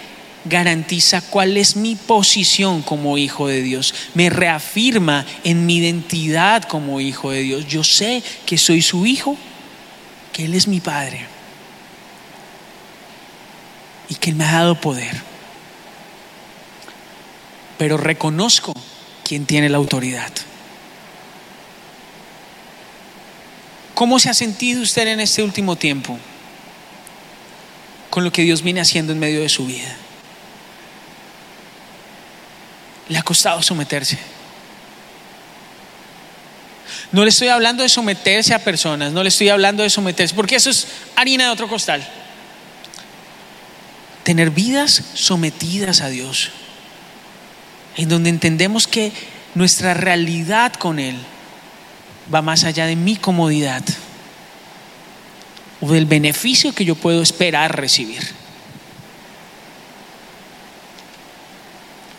[0.45, 3.93] garantiza cuál es mi posición como hijo de Dios.
[4.13, 7.67] Me reafirma en mi identidad como hijo de Dios.
[7.67, 9.37] Yo sé que soy su hijo,
[10.31, 11.34] que Él es mi padre
[14.09, 15.35] y que me ha dado poder
[17.77, 18.73] pero reconozco
[19.23, 20.31] quién tiene la autoridad.
[23.93, 26.17] ¿Cómo se ha sentido usted en este último tiempo
[28.09, 29.95] con lo que Dios viene haciendo en medio de su vida?
[33.07, 34.17] Le ha costado someterse.
[37.11, 40.55] No le estoy hablando de someterse a personas, no le estoy hablando de someterse, porque
[40.55, 42.05] eso es harina de otro costal.
[44.25, 46.49] Tener vidas sometidas a Dios
[47.95, 49.11] en donde entendemos que
[49.53, 51.15] nuestra realidad con Él
[52.33, 53.83] va más allá de mi comodidad
[55.79, 58.27] o del beneficio que yo puedo esperar recibir.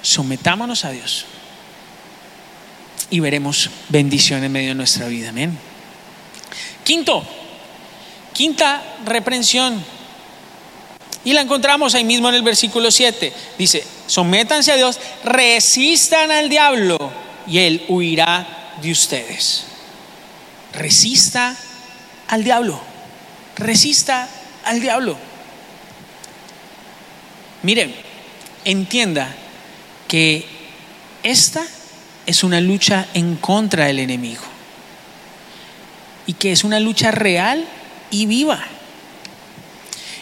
[0.00, 1.26] Sometámonos a Dios
[3.10, 5.30] y veremos bendición en medio de nuestra vida.
[5.30, 5.58] Amén.
[6.84, 7.26] Quinto,
[8.32, 9.84] quinta reprensión
[11.26, 13.32] y la encontramos ahí mismo en el versículo 7.
[13.58, 17.10] Dice, sométanse a Dios, resistan al diablo
[17.48, 19.64] y él huirá de ustedes.
[20.72, 21.56] Resista
[22.28, 22.80] al diablo.
[23.56, 24.28] Resista
[24.64, 25.18] al diablo.
[27.64, 27.92] Miren,
[28.64, 29.34] entienda
[30.06, 30.46] que
[31.24, 31.66] esta
[32.24, 34.44] es una lucha en contra del enemigo
[36.24, 37.66] y que es una lucha real
[38.12, 38.64] y viva.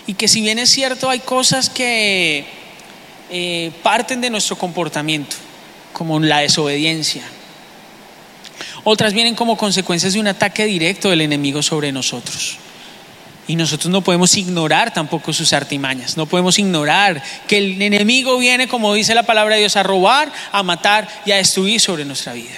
[0.07, 2.45] Y que si bien es cierto, hay cosas que
[3.31, 5.37] eh, parten de nuestro comportamiento,
[5.93, 7.23] como la desobediencia.
[8.85, 12.59] Otras vienen como consecuencias de un ataque directo del enemigo sobre nosotros.
[13.47, 18.69] Y nosotros no podemos ignorar tampoco sus artimañas, no podemos ignorar que el enemigo viene,
[18.69, 22.33] como dice la palabra de Dios, a robar, a matar y a destruir sobre nuestra
[22.33, 22.55] vida.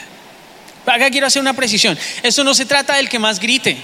[0.87, 1.99] Acá quiero hacer una precisión.
[2.23, 3.77] Esto no se trata del que más grite,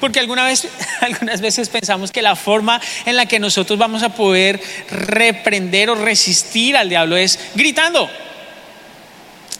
[0.00, 0.18] porque
[1.00, 4.60] algunas veces pensamos que la forma en la que nosotros vamos a poder
[4.90, 8.08] reprender o resistir al diablo es gritando.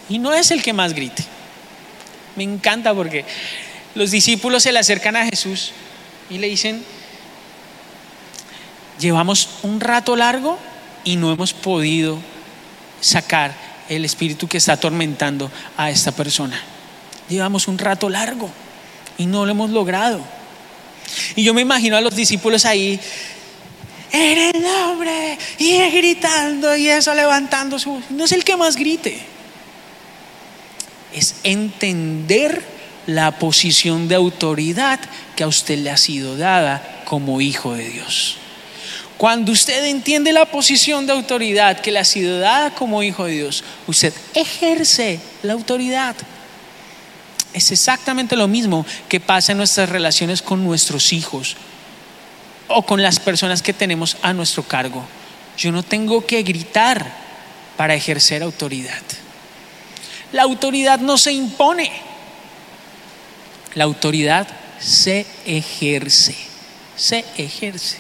[0.09, 1.25] Y no es el que más grite.
[2.37, 3.25] Me encanta porque
[3.95, 5.73] los discípulos se le acercan a Jesús
[6.31, 6.83] y le dicen,
[8.99, 10.59] llevamos un rato largo
[11.05, 12.19] y no hemos podido
[13.01, 13.55] sacar
[13.89, 16.61] el espíritu que está atormentando a esta persona.
[17.29, 18.51] Llevamos un rato largo
[19.21, 20.19] y no lo hemos logrado.
[21.37, 22.99] Y yo me imagino a los discípulos ahí,
[24.11, 28.03] en el nombre, y gritando y eso levantando su...
[28.09, 29.21] No es el que más grite,
[31.13, 32.65] es entender
[33.07, 34.99] la posición de autoridad
[35.37, 38.39] que a usted le ha sido dada como hijo de Dios.
[39.19, 43.33] Cuando usted entiende la posición de autoridad que le ha sido dada como hijo de
[43.33, 46.17] Dios, usted ejerce la autoridad.
[47.53, 51.57] Es exactamente lo mismo que pasa en nuestras relaciones con nuestros hijos
[52.69, 55.05] o con las personas que tenemos a nuestro cargo.
[55.57, 57.13] Yo no tengo que gritar
[57.77, 59.03] para ejercer autoridad.
[60.33, 61.91] La autoridad no se impone.
[63.75, 64.47] La autoridad
[64.79, 66.37] se ejerce.
[66.97, 67.97] Se ejerce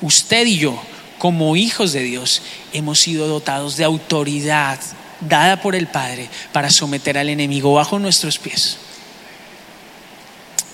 [0.00, 0.80] usted y yo,
[1.18, 4.78] como hijos de Dios, hemos sido dotados de autoridad
[5.20, 8.78] dada por el Padre para someter al enemigo bajo nuestros pies.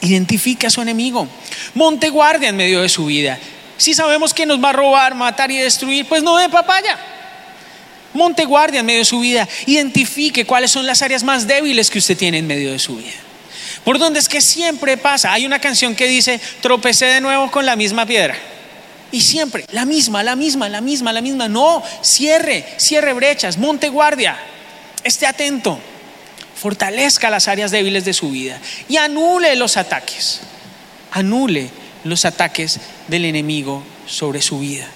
[0.00, 1.28] Identifica a su enemigo.
[1.74, 3.38] Monte guardia en medio de su vida.
[3.76, 6.98] Si sabemos que nos va a robar, matar y destruir, pues no de papaya.
[8.12, 9.48] Monte guardia en medio de su vida.
[9.66, 13.12] Identifique cuáles son las áreas más débiles que usted tiene en medio de su vida.
[13.84, 15.32] Por donde es que siempre pasa.
[15.32, 18.36] Hay una canción que dice, tropecé de nuevo con la misma piedra.
[19.12, 21.46] Y siempre, la misma, la misma, la misma, la misma.
[21.46, 24.38] No, cierre, cierre brechas, monte guardia,
[25.04, 25.78] esté atento,
[26.56, 30.40] fortalezca las áreas débiles de su vida y anule los ataques,
[31.10, 31.68] anule
[32.04, 34.88] los ataques del enemigo sobre su vida.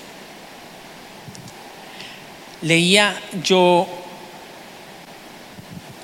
[2.62, 3.86] Leía yo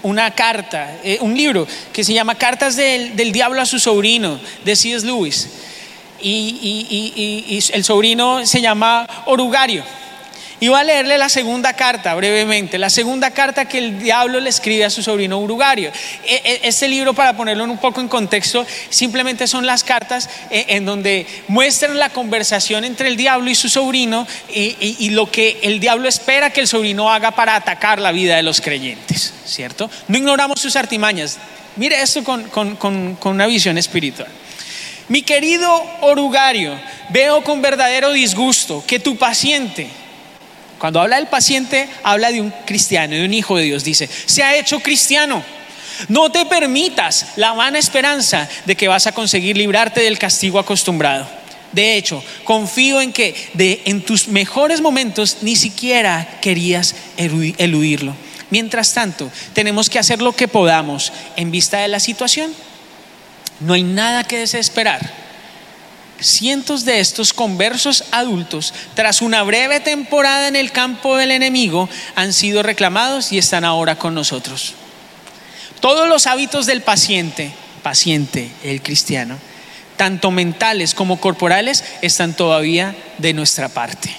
[0.02, 4.38] una carta, eh, un libro que se llama Cartas del, del Diablo a su sobrino,
[4.66, 5.06] de C.S.
[5.06, 5.48] Lewis
[6.22, 9.84] y, el sobrino se llama Orugario.
[10.62, 14.48] Y voy a leerle la segunda carta brevemente, la segunda carta que el diablo le
[14.48, 15.90] escribe a su sobrino Urugario.
[16.24, 20.66] E, e, este libro, para ponerlo un poco en contexto, simplemente son las cartas eh,
[20.68, 25.80] en donde muestran la conversación entre el diablo y su sobrino y, lo que el
[25.80, 29.90] diablo espera que el sobrino haga para atacar la vida de los creyentes, ¿cierto?
[30.06, 31.38] No ignoramos sus artimañas.
[31.74, 34.28] Mire esto con, con una visión espiritual.
[35.12, 35.70] Mi querido
[36.00, 39.86] orugario, veo con verdadero disgusto que tu paciente,
[40.78, 44.42] cuando habla del paciente, habla de un cristiano, de un hijo de Dios, dice, se
[44.42, 45.44] ha hecho cristiano.
[46.08, 51.28] No te permitas la vana esperanza de que vas a conseguir librarte del castigo acostumbrado.
[51.72, 53.34] De hecho, confío en que
[53.84, 58.14] en tus mejores momentos ni siquiera querías eludirlo.
[58.48, 62.54] Mientras tanto, tenemos que hacer lo que podamos en vista de la situación
[63.62, 65.22] no hay nada que desesperar.
[66.20, 72.32] Cientos de estos conversos adultos, tras una breve temporada en el campo del enemigo, han
[72.32, 74.74] sido reclamados y están ahora con nosotros.
[75.80, 79.36] Todos los hábitos del paciente, paciente, el cristiano,
[79.96, 84.14] tanto mentales como corporales, están todavía de nuestra parte.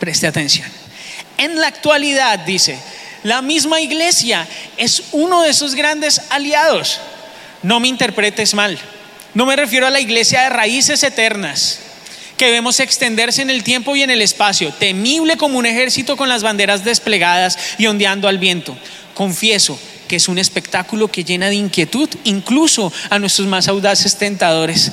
[0.00, 0.68] Preste atención.
[1.38, 2.78] En la actualidad, dice,
[3.22, 7.00] la misma iglesia es uno de esos grandes aliados.
[7.62, 8.78] No me interpretes mal.
[9.34, 11.78] No me refiero a la iglesia de raíces eternas
[12.36, 16.28] que vemos extenderse en el tiempo y en el espacio, temible como un ejército con
[16.28, 18.76] las banderas desplegadas y ondeando al viento.
[19.14, 24.90] Confieso que es un espectáculo que llena de inquietud incluso a nuestros más audaces tentadores.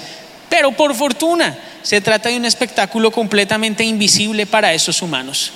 [0.47, 5.51] Pero por fortuna se trata de un espectáculo completamente invisible para esos humanos.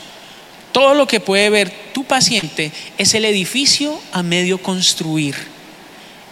[0.74, 5.36] Todo lo que puede ver tu paciente es el edificio a medio construir,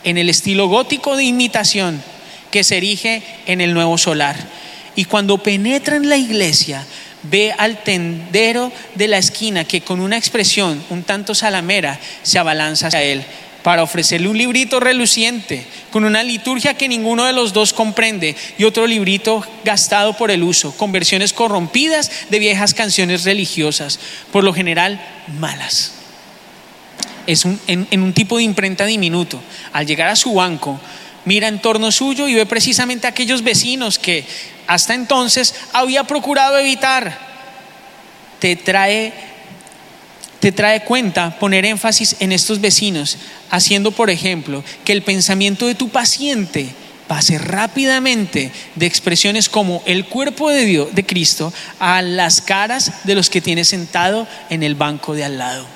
[0.04, 2.04] en el estilo gótico de imitación
[2.50, 4.36] que se erige en el nuevo solar.
[4.96, 6.86] Y cuando penetra en la iglesia,
[7.24, 12.88] ve al tendero de la esquina que con una expresión un tanto salamera se abalanza
[12.88, 13.24] hacia él
[13.64, 18.64] para ofrecerle un librito reluciente, con una liturgia que ninguno de los dos comprende, y
[18.64, 24.00] otro librito gastado por el uso, con versiones corrompidas de viejas canciones religiosas,
[24.32, 25.00] por lo general
[25.40, 25.94] malas.
[27.28, 29.42] Es en, en un tipo de imprenta diminuto.
[29.74, 30.80] Al llegar a su banco,
[31.26, 34.26] mira en torno suyo y ve precisamente a aquellos vecinos que
[34.66, 37.30] hasta entonces había procurado evitar.
[38.40, 39.14] Te trae
[40.42, 43.18] te trae cuenta poner énfasis en estos vecinos,
[43.52, 46.68] haciendo, por ejemplo, que el pensamiento de tu paciente
[47.08, 53.14] pase rápidamente de expresiones como el cuerpo de Dios, de Cristo, a las caras de
[53.14, 55.68] los que tiene sentado en el banco de al lado.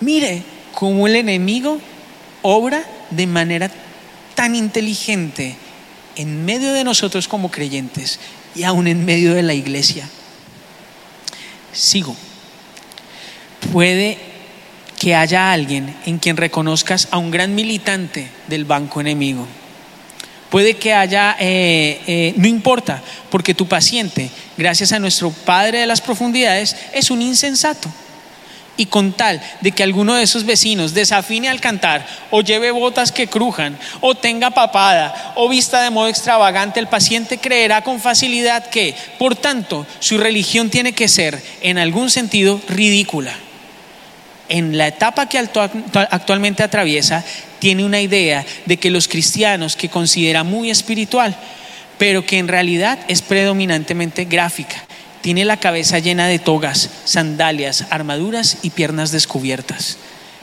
[0.00, 1.80] Mire cómo el enemigo
[2.42, 3.68] obra de manera
[4.36, 5.56] tan inteligente
[6.14, 8.20] en medio de nosotros como creyentes
[8.54, 10.08] y aún en medio de la iglesia.
[11.72, 12.14] Sigo.
[13.72, 14.18] Puede
[14.98, 19.46] que haya alguien en quien reconozcas a un gran militante del banco enemigo.
[20.50, 25.86] Puede que haya, eh, eh, no importa, porque tu paciente, gracias a nuestro Padre de
[25.86, 27.88] las profundidades, es un insensato.
[28.78, 33.12] Y con tal de que alguno de esos vecinos desafine al cantar, o lleve botas
[33.12, 38.70] que crujan, o tenga papada, o vista de modo extravagante, el paciente creerá con facilidad
[38.70, 43.34] que, por tanto, su religión tiene que ser, en algún sentido, ridícula
[44.48, 47.24] en la etapa que actualmente atraviesa,
[47.58, 51.36] tiene una idea de que los cristianos que considera muy espiritual,
[51.98, 54.84] pero que en realidad es predominantemente gráfica.
[55.20, 59.98] Tiene la cabeza llena de togas, sandalias, armaduras y piernas descubiertas.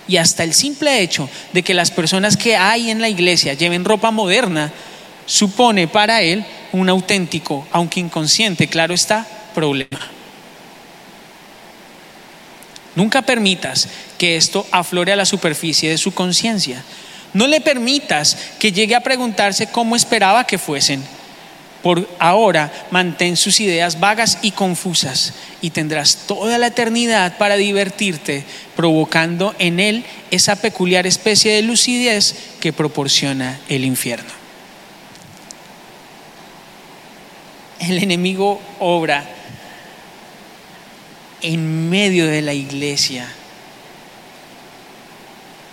[0.07, 3.85] Y hasta el simple hecho de que las personas que hay en la iglesia lleven
[3.85, 4.71] ropa moderna
[5.25, 10.14] supone para él un auténtico, aunque inconsciente, claro está, problema.
[12.95, 16.83] Nunca permitas que esto aflore a la superficie de su conciencia.
[17.33, 21.03] No le permitas que llegue a preguntarse cómo esperaba que fuesen.
[21.83, 28.43] Por ahora mantén sus ideas vagas y confusas y tendrás toda la eternidad para divertirte,
[28.75, 34.31] provocando en él esa peculiar especie de lucidez que proporciona el infierno.
[37.79, 39.29] El enemigo obra
[41.45, 43.27] en medio de la iglesia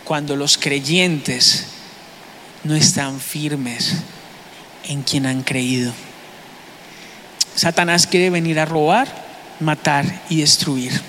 [0.05, 1.65] cuando los creyentes
[2.63, 3.95] no están firmes
[4.85, 5.91] en quien han creído.
[7.55, 9.09] Satanás quiere venir a robar,
[9.61, 11.01] matar y destruir.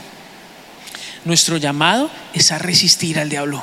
[1.26, 3.62] Nuestro llamado es a resistir al diablo.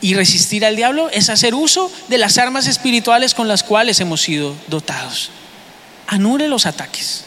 [0.00, 4.22] Y resistir al diablo es hacer uso de las armas espirituales con las cuales hemos
[4.22, 5.30] sido dotados.
[6.06, 7.24] Anule los ataques.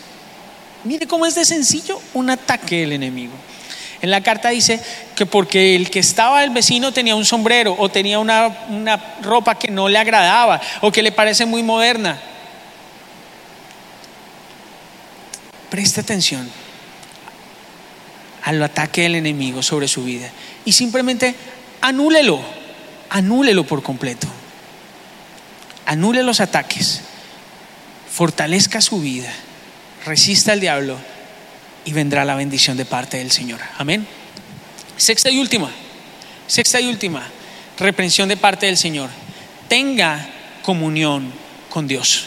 [0.83, 3.33] Mire cómo es de sencillo un ataque del enemigo.
[4.01, 4.81] En la carta dice
[5.15, 9.55] que porque el que estaba el vecino tenía un sombrero o tenía una, una ropa
[9.55, 12.19] que no le agradaba o que le parece muy moderna.
[15.69, 16.49] Preste atención
[18.43, 20.31] al ataque del enemigo sobre su vida
[20.65, 21.35] y simplemente
[21.81, 22.41] anúlelo,
[23.11, 24.27] anúlelo por completo.
[25.85, 27.01] Anule los ataques,
[28.11, 29.31] fortalezca su vida
[30.05, 30.97] resista al diablo
[31.85, 33.59] y vendrá la bendición de parte del Señor.
[33.77, 34.07] Amén.
[34.97, 35.71] Sexta y última,
[36.47, 37.27] sexta y última,
[37.77, 39.09] reprensión de parte del Señor.
[39.67, 40.27] Tenga
[40.61, 41.31] comunión
[41.69, 42.25] con Dios.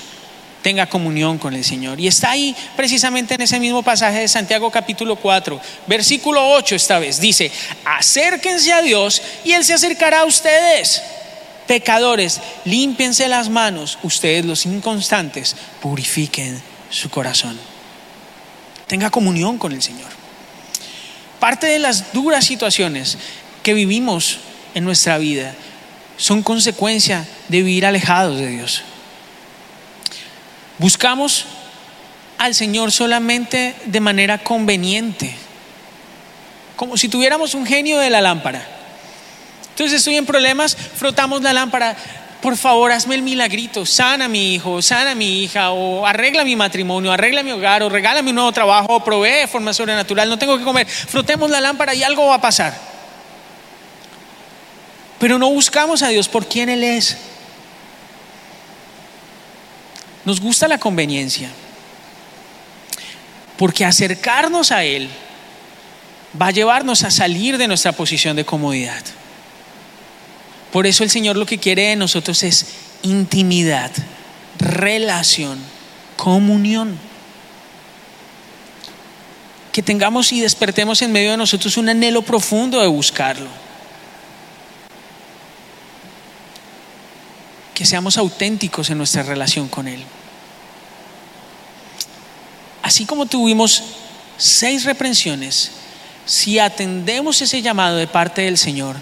[0.63, 2.01] Tenga comunión con el Señor.
[2.01, 6.99] Y está ahí precisamente en ese mismo pasaje de Santiago capítulo 4, versículo 8 esta
[6.99, 7.21] vez.
[7.21, 7.53] Dice,
[7.85, 11.03] acérquense a Dios y Él se acercará a ustedes.
[11.67, 17.59] Pecadores, límpiense las manos, ustedes los inconstantes, purifiquen su corazón.
[18.87, 20.11] Tenga comunión con el Señor.
[21.41, 23.19] Parte de las duras situaciones
[23.63, 24.39] que vivimos
[24.75, 25.55] en nuestra vida
[26.17, 28.83] son consecuencia de vivir alejados de Dios.
[30.79, 31.47] Buscamos
[32.39, 35.35] al Señor solamente de manera conveniente,
[36.77, 38.67] como si tuviéramos un genio de la lámpara.
[39.71, 41.97] Entonces estoy en problemas, frotamos la lámpara,
[42.45, 46.45] por favor, hazme el milagrito, sana a mi hijo, sana a mi hija, o arregla
[46.45, 50.29] mi matrimonio, arregla mi hogar, o regálame un nuevo trabajo, o provee de forma sobrenatural,
[50.29, 52.79] no tengo que comer, frotemos la lámpara y algo va a pasar.
[55.19, 57.17] Pero no buscamos a Dios por quien Él es.
[60.27, 61.49] Nos gusta la conveniencia,
[63.57, 65.09] porque acercarnos a Él
[66.39, 69.03] va a llevarnos a salir de nuestra posición de comodidad.
[70.75, 72.67] Por eso el Señor lo que quiere de nosotros es
[73.03, 73.93] intimidad,
[74.59, 75.57] relación,
[76.17, 76.99] comunión.
[79.71, 83.47] Que tengamos y despertemos en medio de nosotros un anhelo profundo de buscarlo.
[87.73, 90.03] Que seamos auténticos en nuestra relación con Él.
[92.83, 93.81] Así como tuvimos
[94.39, 95.71] seis reprensiones,
[96.27, 98.97] si atendemos ese llamado de parte del Señor,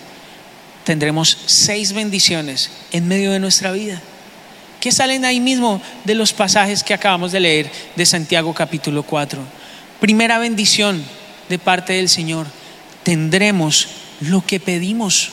[0.85, 4.01] tendremos seis bendiciones en medio de nuestra vida,
[4.81, 9.41] que salen ahí mismo de los pasajes que acabamos de leer de Santiago capítulo 4.
[10.01, 11.05] Primera bendición
[11.49, 12.47] de parte del Señor,
[13.03, 13.89] tendremos
[14.21, 15.31] lo que pedimos,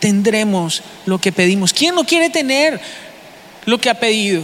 [0.00, 1.72] tendremos lo que pedimos.
[1.72, 2.80] ¿Quién no quiere tener
[3.64, 4.42] lo que ha pedido?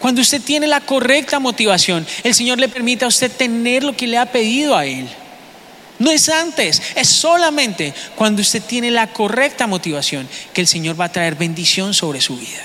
[0.00, 4.06] Cuando usted tiene la correcta motivación, el Señor le permite a usted tener lo que
[4.06, 5.08] le ha pedido a Él.
[5.98, 11.06] No es antes, es solamente cuando usted tiene la correcta motivación que el Señor va
[11.06, 12.62] a traer bendición sobre su vida.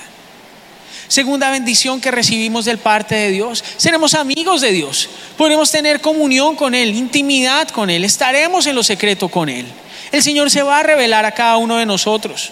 [1.07, 3.63] Segunda bendición que recibimos del parte de Dios.
[3.77, 5.09] Seremos amigos de Dios.
[5.37, 8.03] Podremos tener comunión con Él, intimidad con Él.
[8.05, 9.65] Estaremos en lo secreto con Él.
[10.11, 12.51] El Señor se va a revelar a cada uno de nosotros.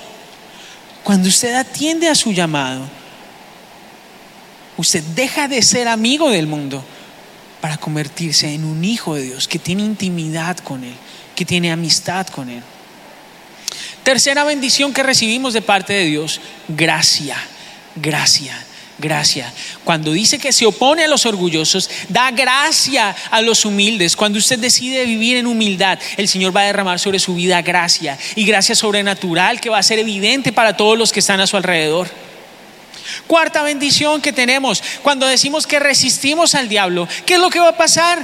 [1.03, 2.81] Cuando usted atiende a su llamado,
[4.75, 6.83] usted deja de ser amigo del mundo
[7.67, 10.95] para convertirse en un hijo de Dios que tiene intimidad con Él,
[11.35, 12.63] que tiene amistad con Él.
[14.03, 16.39] Tercera bendición que recibimos de parte de Dios,
[16.69, 17.35] gracia
[18.01, 18.57] gracia,
[18.97, 19.51] gracia.
[19.83, 24.15] Cuando dice que se opone a los orgullosos, da gracia a los humildes.
[24.15, 28.17] Cuando usted decide vivir en humildad, el Señor va a derramar sobre su vida gracia
[28.35, 31.57] y gracia sobrenatural que va a ser evidente para todos los que están a su
[31.57, 32.26] alrededor.
[33.25, 37.69] Cuarta bendición que tenemos, cuando decimos que resistimos al diablo, ¿qué es lo que va
[37.69, 38.19] a pasar?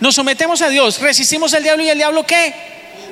[0.00, 2.54] Nos sometemos a Dios, resistimos al diablo y el diablo ¿qué?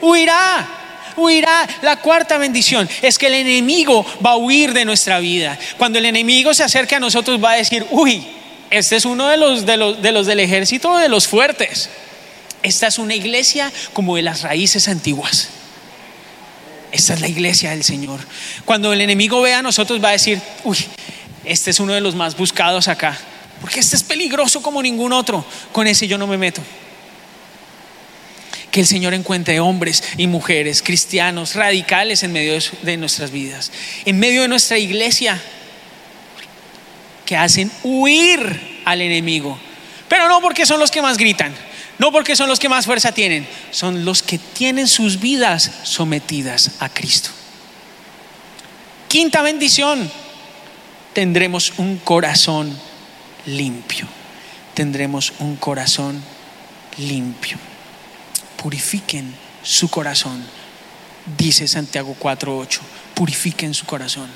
[0.01, 0.80] Huirá
[1.16, 1.66] huirá.
[1.82, 5.59] La cuarta bendición es que el enemigo va a huir de nuestra vida.
[5.78, 8.26] Cuando el enemigo se acerque a nosotros va a decir, uy,
[8.70, 11.89] este es uno de los, de los, de los del ejército de los fuertes.
[12.62, 15.49] Esta es una iglesia como de las raíces antiguas.
[16.95, 18.20] Esta es la iglesia del Señor.
[18.64, 20.78] Cuando el enemigo vea a nosotros va a decir, uy,
[21.45, 23.18] este es uno de los más buscados acá.
[23.61, 25.45] Porque este es peligroso como ningún otro.
[25.72, 26.62] Con ese yo no me meto.
[28.70, 33.72] Que el Señor encuentre hombres y mujeres cristianos radicales en medio de nuestras vidas,
[34.05, 35.42] en medio de nuestra iglesia,
[37.26, 39.59] que hacen huir al enemigo.
[40.09, 41.53] Pero no porque son los que más gritan,
[41.99, 46.72] no porque son los que más fuerza tienen, son los que tienen sus vidas sometidas
[46.80, 47.30] a Cristo.
[49.09, 50.11] Quinta bendición,
[51.12, 52.76] tendremos un corazón
[53.47, 54.07] limpio.
[54.74, 56.20] Tendremos un corazón
[56.99, 57.59] limpio
[58.64, 60.42] purifiquen su corazón.
[61.36, 62.80] Dice Santiago 4:8,
[63.14, 64.30] purifiquen su corazón.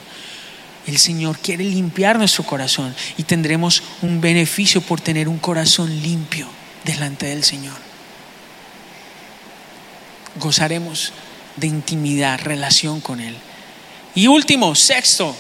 [0.87, 6.47] El Señor quiere limpiar nuestro corazón y tendremos un beneficio por tener un corazón limpio
[6.89, 7.77] delante del Señor.
[10.37, 11.13] Gozaremos
[11.57, 13.37] de intimidad, relación con Él.
[14.15, 15.37] Y último, sexto,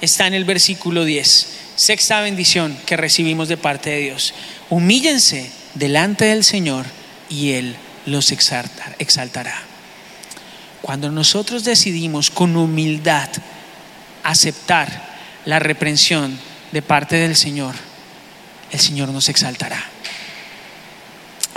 [0.00, 1.48] está en el versículo 10.
[1.76, 4.32] Sexta bendición que recibimos de parte de Dios.
[4.70, 6.86] Humíllense delante del Señor
[7.28, 7.76] y Él
[8.06, 9.62] los exaltará.
[10.80, 13.28] Cuando nosotros decidimos con humildad
[14.22, 15.10] aceptar
[15.44, 16.38] la reprensión
[16.72, 17.74] de parte del Señor,
[18.72, 19.84] el Señor nos exaltará.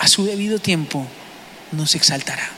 [0.04, 1.08] A su debido tiempo
[1.72, 2.50] nos exaltará.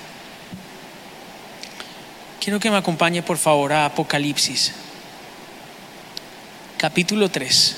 [2.42, 4.72] Quiero que me acompañe por favor a Apocalipsis,
[6.80, 7.76] capítulo 3,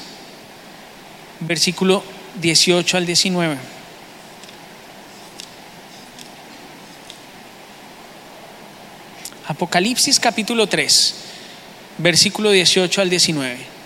[1.41, 2.01] versículo
[2.39, 3.57] 18 al 19.
[9.47, 11.15] Apocalipsis capítulo 3,
[11.97, 13.76] versículo 18 al 19.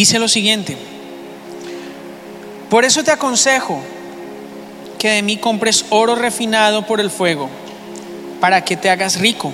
[0.00, 0.78] Dice lo siguiente,
[2.70, 3.82] por eso te aconsejo
[4.98, 7.50] que de mí compres oro refinado por el fuego
[8.40, 9.52] para que te hagas rico,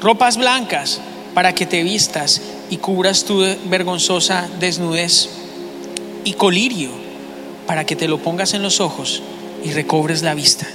[0.00, 1.00] ropas blancas
[1.34, 2.40] para que te vistas
[2.70, 5.28] y cubras tu vergonzosa desnudez,
[6.22, 6.90] y colirio
[7.66, 9.20] para que te lo pongas en los ojos
[9.64, 10.68] y recobres la vista.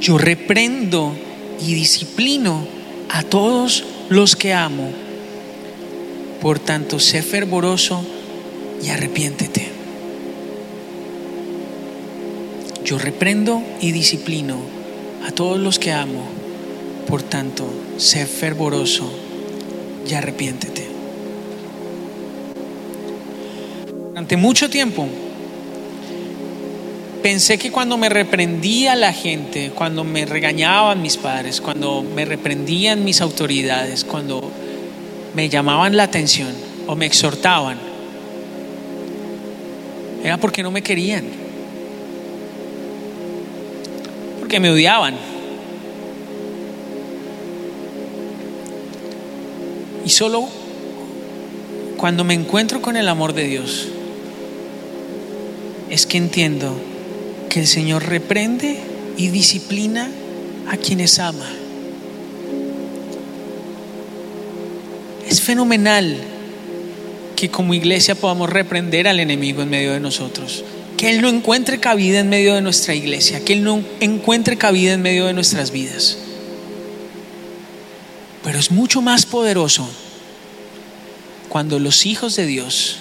[0.00, 1.12] Yo reprendo
[1.60, 2.64] y disciplino
[3.08, 5.01] a todos los que amo.
[6.42, 8.04] Por tanto, sé fervoroso
[8.82, 9.70] y arrepiéntete.
[12.84, 14.56] Yo reprendo y disciplino
[15.24, 16.24] a todos los que amo.
[17.06, 17.64] Por tanto,
[17.96, 19.08] sé fervoroso
[20.04, 20.88] y arrepiéntete.
[24.08, 25.06] Durante mucho tiempo
[27.22, 33.04] pensé que cuando me reprendía la gente, cuando me regañaban mis padres, cuando me reprendían
[33.04, 34.50] mis autoridades, cuando
[35.34, 36.52] me llamaban la atención
[36.86, 37.78] o me exhortaban,
[40.22, 41.42] era porque no me querían.
[44.52, 45.14] que me odiaban.
[50.04, 50.46] Y solo
[51.96, 53.88] cuando me encuentro con el amor de Dios
[55.88, 56.76] es que entiendo
[57.48, 58.78] que el Señor reprende
[59.16, 60.10] y disciplina
[60.68, 61.48] a quienes ama.
[65.42, 66.16] Fenomenal
[67.36, 70.64] que como iglesia podamos reprender al enemigo en medio de nosotros
[71.02, 74.92] que Él no encuentre cabida en medio de nuestra iglesia, que Él no encuentre cabida
[74.92, 76.16] en medio de nuestras vidas.
[78.44, 79.90] Pero es mucho más poderoso
[81.48, 82.98] cuando los hijos de Dios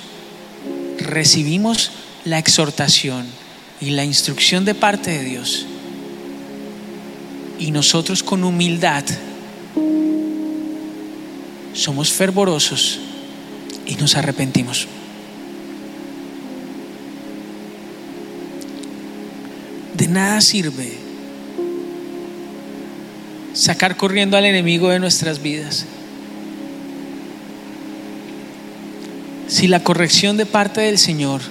[0.98, 1.92] recibimos
[2.26, 3.28] la exhortación
[3.80, 5.68] y la instrucción de parte de Dios
[7.60, 9.04] y nosotros con humildad
[11.74, 13.00] somos fervorosos
[13.86, 14.88] y nos arrepentimos.
[19.96, 20.94] De nada sirve
[23.54, 25.86] sacar corriendo al enemigo de nuestras vidas.
[29.48, 31.42] Si la corrección de parte del Señor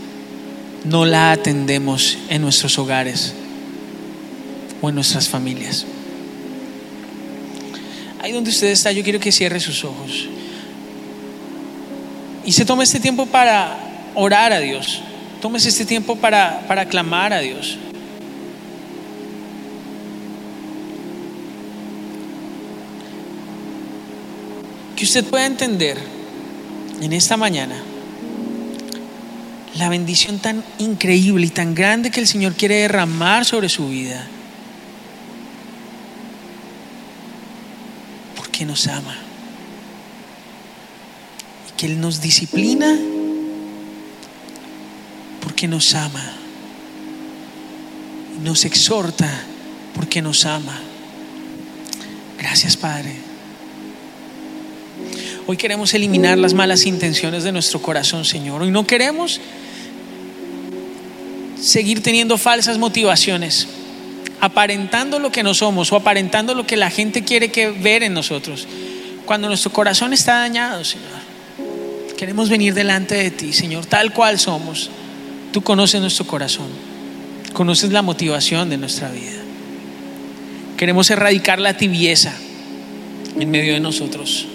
[0.85, 3.35] no la atendemos en nuestros hogares
[4.81, 5.85] o en nuestras familias.
[8.23, 10.29] Ahí donde usted está, yo quiero que cierre sus ojos
[12.45, 13.77] y se tome este tiempo para
[14.15, 15.03] orar a Dios.
[15.41, 17.79] Tómese este tiempo para, para clamar a Dios.
[24.97, 25.97] Que usted pueda entender
[27.01, 27.81] en esta mañana
[29.77, 34.27] la bendición tan increíble y tan grande que el Señor quiere derramar sobre su vida.
[38.61, 39.17] Porque nos ama.
[41.67, 42.95] Y que Él nos disciplina
[45.41, 46.35] porque nos ama.
[48.37, 49.45] Y nos exhorta
[49.95, 50.79] porque nos ama.
[52.39, 53.17] Gracias Padre.
[55.47, 58.61] Hoy queremos eliminar las malas intenciones de nuestro corazón, Señor.
[58.61, 59.41] Hoy no queremos
[61.59, 63.67] seguir teniendo falsas motivaciones,
[64.41, 68.15] aparentando lo que no somos o aparentando lo que la gente quiere que ver en
[68.15, 68.67] nosotros.
[69.27, 71.09] Cuando nuestro corazón está dañado, Señor,
[72.17, 74.91] queremos venir delante de ti, Señor, tal cual somos.
[75.53, 76.69] Tú conoces nuestro corazón,
[77.53, 79.41] conoces la motivación de nuestra vida.
[80.77, 82.33] Queremos erradicar la tibieza
[83.39, 84.47] en medio de nosotros.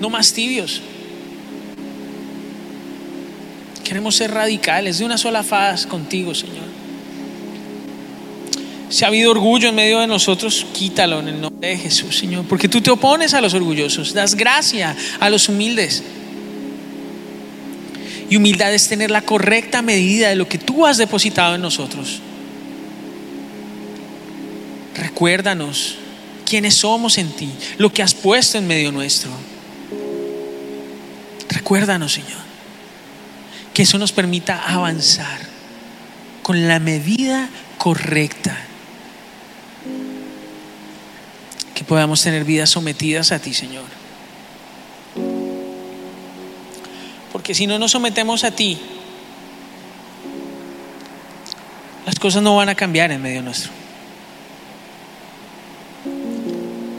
[0.00, 0.82] No más tibios.
[3.84, 6.71] Queremos ser radicales, de una sola faz contigo, Señor.
[8.92, 12.44] Si ha habido orgullo en medio de nosotros, quítalo en el nombre de Jesús, Señor.
[12.46, 16.02] Porque tú te opones a los orgullosos, das gracia a los humildes.
[18.28, 22.20] Y humildad es tener la correcta medida de lo que tú has depositado en nosotros.
[24.94, 25.96] Recuérdanos
[26.44, 29.30] quiénes somos en ti, lo que has puesto en medio nuestro.
[31.48, 32.42] Recuérdanos, Señor
[33.72, 35.40] que eso nos permita avanzar
[36.42, 38.58] con la medida correcta.
[41.82, 43.82] Que podamos tener vidas sometidas a ti, Señor.
[47.32, 48.78] Porque si no nos sometemos a ti,
[52.06, 53.72] las cosas no van a cambiar en medio nuestro.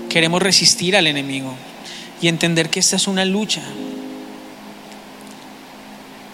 [0.09, 1.55] Queremos resistir al enemigo
[2.21, 3.61] y entender que esta es una lucha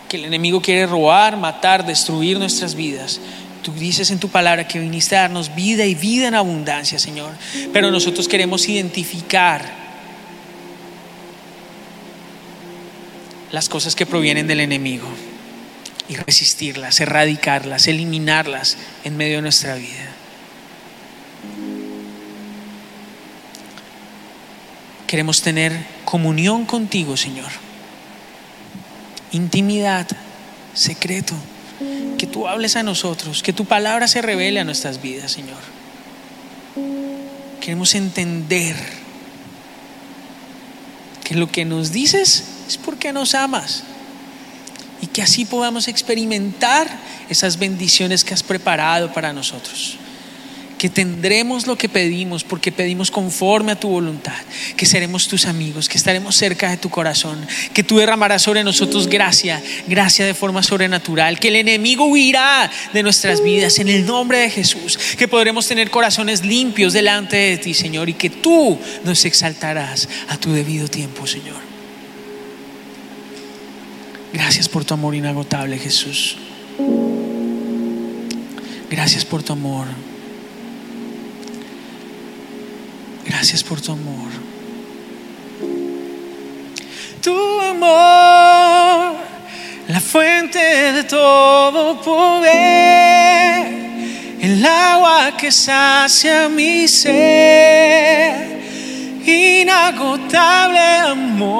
[0.07, 3.21] que el enemigo quiere robar, matar, destruir nuestras vidas.
[3.61, 7.33] Tú dices en tu palabra que viniste a darnos vida y vida en abundancia, Señor.
[7.73, 9.63] Pero nosotros queremos identificar
[13.51, 15.07] las cosas que provienen del enemigo
[16.07, 20.07] y resistirlas, erradicarlas, eliminarlas en medio de nuestra vida.
[25.07, 27.49] Queremos tener comunión contigo, Señor
[29.31, 30.07] intimidad,
[30.73, 31.33] secreto,
[32.17, 35.57] que tú hables a nosotros, que tu palabra se revele a nuestras vidas, Señor.
[37.61, 38.75] Queremos entender
[41.23, 43.83] que lo que nos dices es porque nos amas
[45.01, 46.87] y que así podamos experimentar
[47.29, 49.97] esas bendiciones que has preparado para nosotros
[50.79, 54.33] que tendremos lo que pedimos porque pedimos conforme a tu voluntad,
[54.77, 59.07] que seremos tus amigos, que estaremos cerca de tu corazón, que tú derramarás sobre nosotros
[59.07, 64.39] gracia, gracia de forma sobrenatural, que el enemigo huirá de nuestras vidas en el nombre
[64.39, 69.25] de Jesús, que podremos tener corazones limpios delante de ti, Señor, y que tú nos
[69.25, 71.59] exaltarás a tu debido tiempo, Señor.
[74.31, 76.37] Gracias por tu amor inagotable, Jesús.
[78.89, 79.87] Gracias por tu amor.
[83.29, 84.31] Gracias por tu amor.
[87.21, 89.15] Tu amor,
[89.87, 93.67] la fuente de todo poder,
[94.41, 98.61] el agua que sacia mi ser,
[99.23, 101.59] inagotable amor.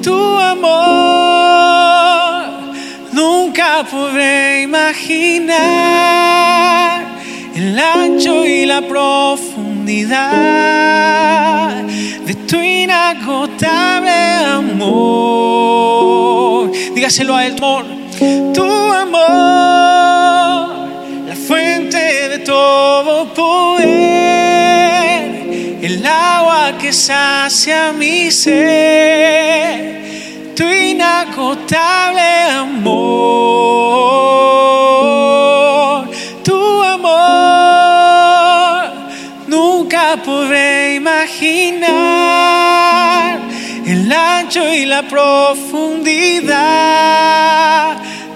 [0.00, 0.14] Tu
[0.52, 1.56] amor,
[3.12, 6.35] nunca podré imaginar
[8.66, 10.46] la profundidad
[12.46, 14.10] tu inagotable
[14.60, 15.90] amor.
[16.94, 17.84] Dígaselo a él, amor,
[18.54, 19.18] tu amor,
[21.28, 23.86] la fuente de todo poder,
[25.82, 30.02] el agua que sacia mi ser,
[30.54, 33.85] tu inagotable amor,
[44.56, 46.56] y la profundidad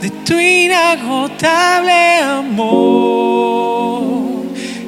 [0.00, 3.70] de tu inagotable amor.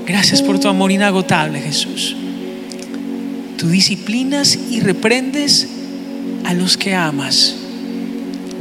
[0.06, 2.14] Gracias por tu amor inagotable, Jesús.
[3.56, 5.68] Tú disciplinas y reprendes
[6.44, 7.56] a los que amas.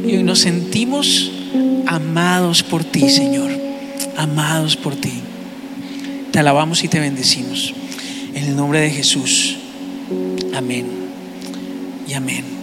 [0.08, 1.32] Y hoy nos sentimos
[1.88, 3.52] amados por ti, Señor.
[4.18, 5.14] Amados por ti.
[6.32, 7.74] Te alabamos y te bendecimos.
[8.34, 9.58] En el nombre de Jesús.
[10.54, 10.86] Amén.
[12.08, 12.61] Y amén.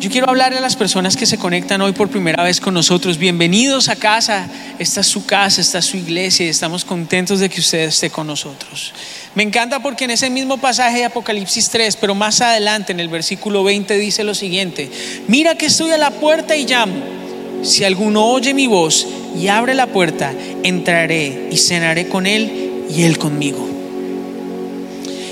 [0.00, 3.18] Yo quiero hablarle a las personas que se conectan hoy por primera vez con nosotros.
[3.18, 4.48] Bienvenidos a casa.
[4.78, 8.08] Esta es su casa, esta es su iglesia y estamos contentos de que usted esté
[8.08, 8.94] con nosotros.
[9.34, 13.08] Me encanta porque en ese mismo pasaje de Apocalipsis 3, pero más adelante en el
[13.08, 14.88] versículo 20 dice lo siguiente,
[15.26, 16.94] mira que estoy a la puerta y llamo.
[17.64, 19.04] Si alguno oye mi voz
[19.36, 20.32] y abre la puerta,
[20.62, 23.77] entraré y cenaré con él y él conmigo.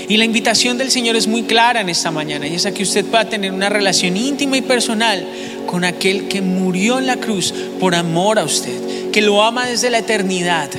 [0.09, 2.83] Y la invitación del Señor es muy clara en esta mañana y es a que
[2.83, 5.27] usted pueda tener una relación íntima y personal
[5.65, 9.89] con aquel que murió en la cruz por amor a usted, que lo ama desde
[9.89, 10.69] la eternidad,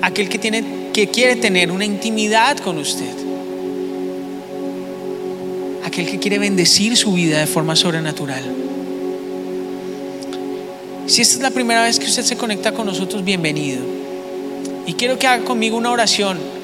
[0.00, 3.12] aquel que tiene que quiere tener una intimidad con usted.
[5.84, 8.42] Aquel que quiere bendecir su vida de forma sobrenatural.
[11.06, 13.80] Si esta es la primera vez que usted se conecta con nosotros, bienvenido.
[14.86, 16.57] Y quiero que haga conmigo una oración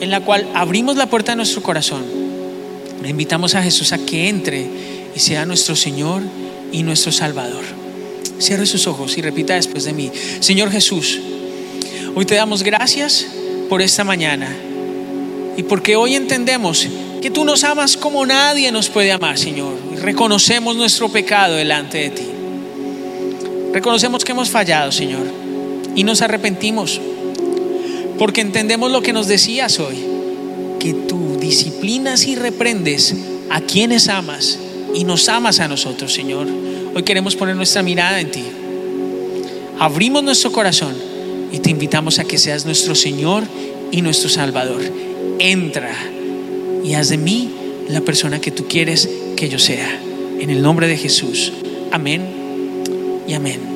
[0.00, 2.04] en la cual abrimos la puerta de nuestro corazón.
[3.02, 4.66] Le invitamos a Jesús a que entre
[5.14, 6.22] y sea nuestro Señor
[6.72, 7.64] y nuestro Salvador.
[8.38, 11.18] Cierre sus ojos y repita después de mí, Señor Jesús,
[12.14, 13.26] hoy te damos gracias
[13.68, 14.54] por esta mañana
[15.56, 16.86] y porque hoy entendemos
[17.22, 19.74] que tú nos amas como nadie nos puede amar, Señor.
[20.02, 22.26] Reconocemos nuestro pecado delante de ti.
[23.72, 25.26] Reconocemos que hemos fallado, Señor,
[25.94, 27.00] y nos arrepentimos
[28.18, 29.96] porque entendemos lo que nos decías hoy,
[30.78, 33.14] que tú disciplinas y reprendes
[33.50, 34.58] a quienes amas
[34.94, 36.46] y nos amas a nosotros, Señor.
[36.94, 38.44] Hoy queremos poner nuestra mirada en ti.
[39.78, 40.94] Abrimos nuestro corazón
[41.52, 43.44] y te invitamos a que seas nuestro Señor
[43.92, 44.82] y nuestro Salvador.
[45.38, 45.94] Entra
[46.82, 47.50] y haz de mí
[47.88, 50.00] la persona que tú quieres que yo sea.
[50.40, 51.52] En el nombre de Jesús.
[51.92, 52.22] Amén
[53.28, 53.75] y amén.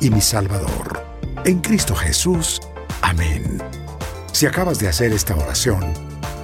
[0.00, 1.04] y mi Salvador.
[1.44, 2.60] En Cristo Jesús.
[3.02, 3.62] Amén.
[4.32, 5.84] Si acabas de hacer esta oración,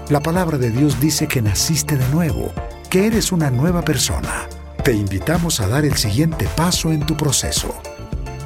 [0.08, 2.52] la palabra de Dios dice que naciste de nuevo,
[2.90, 4.48] que eres una nueva persona.
[4.82, 7.74] Te invitamos a dar el siguiente paso en tu proceso.